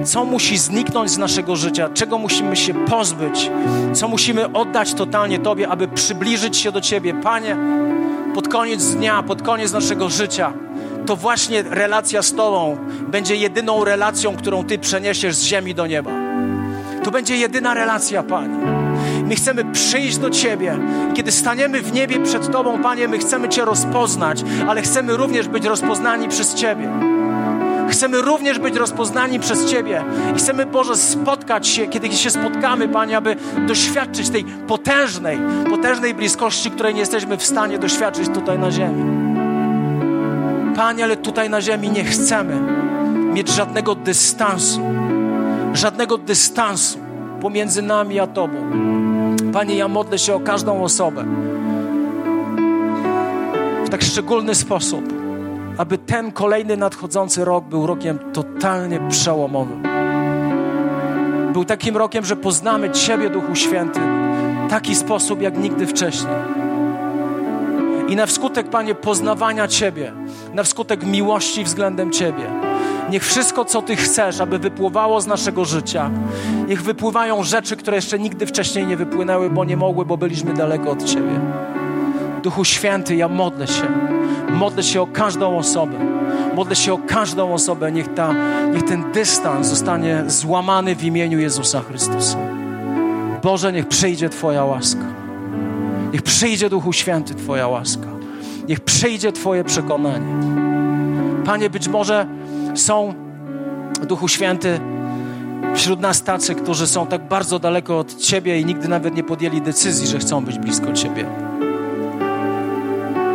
[0.04, 3.52] co musi zniknąć z naszego życia, czego musimy się pozbyć,
[3.93, 7.14] co musimy oddać totalnie Tobie, aby przybliżyć się do Ciebie.
[7.14, 7.58] Panie,
[8.36, 10.54] pod koniec dnia, pod koniec naszego życia,
[11.08, 12.78] to właśnie relacja z Tobą
[13.08, 16.12] będzie jedyną relacją, którą Ty przeniesiesz z ziemi do nieba.
[17.03, 18.58] To będzie jedyna relacja, Panie.
[19.24, 20.78] My chcemy przyjść do Ciebie.
[21.14, 25.66] Kiedy staniemy w niebie przed Tobą, Panie, my chcemy Cię rozpoznać, ale chcemy również być
[25.66, 26.89] rozpoznani przez Ciebie.
[27.89, 30.03] Chcemy również być rozpoznani przez Ciebie
[30.36, 33.36] i chcemy, Boże, spotkać się, kiedy się spotkamy, Panie, aby
[33.68, 35.39] doświadczyć tej potężnej,
[35.70, 39.16] potężnej bliskości, której nie jesteśmy w stanie doświadczyć tutaj na ziemi.
[40.78, 42.61] Panie, ale tutaj na ziemi nie chcemy
[43.34, 44.82] mieć żadnego dystansu,
[45.73, 46.99] żadnego dystansu
[47.41, 48.57] pomiędzy nami a Tobą.
[49.53, 51.25] Panie, ja modlę się o każdą osobę
[53.86, 55.13] w tak szczególny sposób,
[55.78, 59.84] aby ten kolejny nadchodzący rok był rokiem totalnie przełomowym.
[61.53, 63.99] Był takim rokiem, że poznamy Ciebie, Duchu Święty,
[64.67, 66.66] w taki sposób jak nigdy wcześniej.
[68.08, 70.14] I na wskutek, Panie, poznawania Ciebie,
[70.53, 72.43] na wskutek miłości względem Ciebie,
[73.10, 76.10] niech wszystko, co Ty chcesz, aby wypływało z naszego życia,
[76.68, 80.91] niech wypływają rzeczy, które jeszcze nigdy wcześniej nie wypłynęły, bo nie mogły, bo byliśmy daleko
[80.91, 81.39] od Ciebie.
[82.43, 83.88] Duchu Święty, ja modlę się.
[84.49, 85.97] Modlę się o każdą osobę.
[86.55, 87.91] Modlę się o każdą osobę.
[87.91, 88.34] Niech, ta,
[88.74, 92.38] niech ten dystans zostanie złamany w imieniu Jezusa Chrystusa.
[93.43, 95.26] Boże, niech przyjdzie Twoja łaska.
[96.14, 98.08] Niech przyjdzie Duchu Święty Twoja łaska.
[98.68, 100.34] Niech przyjdzie Twoje przekonanie.
[101.45, 102.28] Panie, być może
[102.76, 103.14] są,
[104.08, 104.80] Duchu Święty,
[105.76, 109.62] wśród nas tacy, którzy są tak bardzo daleko od Ciebie i nigdy nawet nie podjęli
[109.62, 111.26] decyzji, że chcą być blisko Ciebie.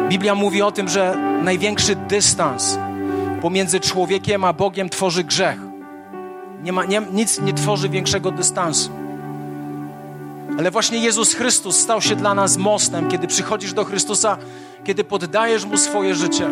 [0.08, 2.78] Biblia mówi o tym, że największy dystans
[3.42, 5.58] pomiędzy człowiekiem a Bogiem tworzy grzech.
[6.62, 9.01] Nie ma, nie, nic nie tworzy większego dystansu.
[10.58, 14.36] Ale właśnie Jezus Chrystus stał się dla nas mostem, kiedy przychodzisz do Chrystusa,
[14.84, 16.50] kiedy poddajesz Mu swoje życie.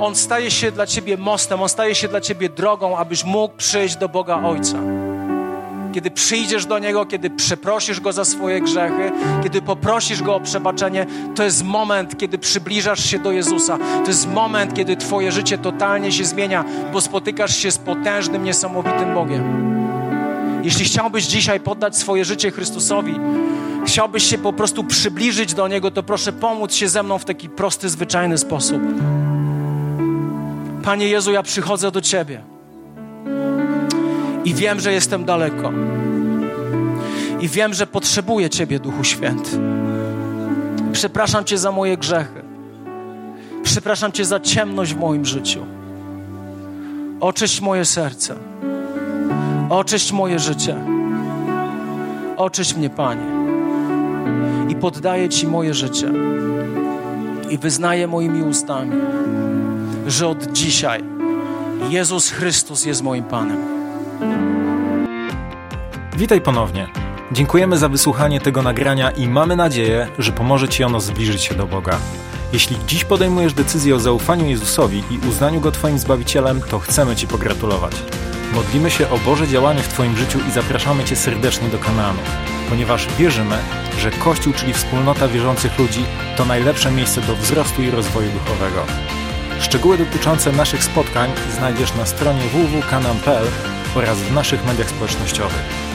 [0.00, 3.96] On staje się dla Ciebie mostem, On staje się dla Ciebie drogą, abyś mógł przyjść
[3.96, 4.78] do Boga Ojca.
[5.92, 11.06] Kiedy przyjdziesz do Niego, kiedy przeprosisz Go za swoje grzechy, kiedy poprosisz Go o przebaczenie,
[11.34, 13.78] to jest moment, kiedy przybliżasz się do Jezusa.
[13.78, 19.14] To jest moment, kiedy Twoje życie totalnie się zmienia, bo spotykasz się z potężnym, niesamowitym
[19.14, 19.79] Bogiem.
[20.64, 23.14] Jeśli chciałbyś dzisiaj poddać swoje życie Chrystusowi,
[23.86, 27.48] chciałbyś się po prostu przybliżyć do Niego, to proszę pomóc się ze mną w taki
[27.48, 28.82] prosty, zwyczajny sposób.
[30.82, 32.42] Panie Jezu, ja przychodzę do Ciebie
[34.44, 35.72] i wiem, że jestem daleko.
[37.40, 39.50] I wiem, że potrzebuję Ciebie, Duchu Święty.
[40.92, 42.42] Przepraszam Cię za moje grzechy.
[43.62, 45.66] Przepraszam Cię za ciemność w moim życiu.
[47.20, 48.34] Oczyść moje serce.
[49.70, 50.76] Oczyść moje życie.
[52.36, 53.22] Oczyść mnie, Panie.
[54.68, 56.12] I poddaję Ci moje życie.
[57.50, 58.96] I wyznaję moimi ustami,
[60.06, 61.04] że od dzisiaj
[61.90, 63.58] Jezus Chrystus jest moim Panem.
[66.16, 66.88] Witaj ponownie.
[67.32, 71.66] Dziękujemy za wysłuchanie tego nagrania i mamy nadzieję, że pomoże Ci ono zbliżyć się do
[71.66, 71.98] Boga.
[72.52, 77.26] Jeśli dziś podejmujesz decyzję o zaufaniu Jezusowi i uznaniu Go Twoim Zbawicielem, to chcemy Ci
[77.26, 77.92] pogratulować.
[78.52, 82.18] Modlimy się o Boże działanie w Twoim życiu i zapraszamy Cię serdecznie do kanału,
[82.68, 83.58] ponieważ wierzymy,
[83.98, 86.04] że Kościół, czyli wspólnota wierzących ludzi,
[86.36, 88.86] to najlepsze miejsce do wzrostu i rozwoju duchowego.
[89.60, 93.46] Szczegóły dotyczące naszych spotkań znajdziesz na stronie www.kanam.pl
[93.94, 95.89] oraz w naszych mediach społecznościowych.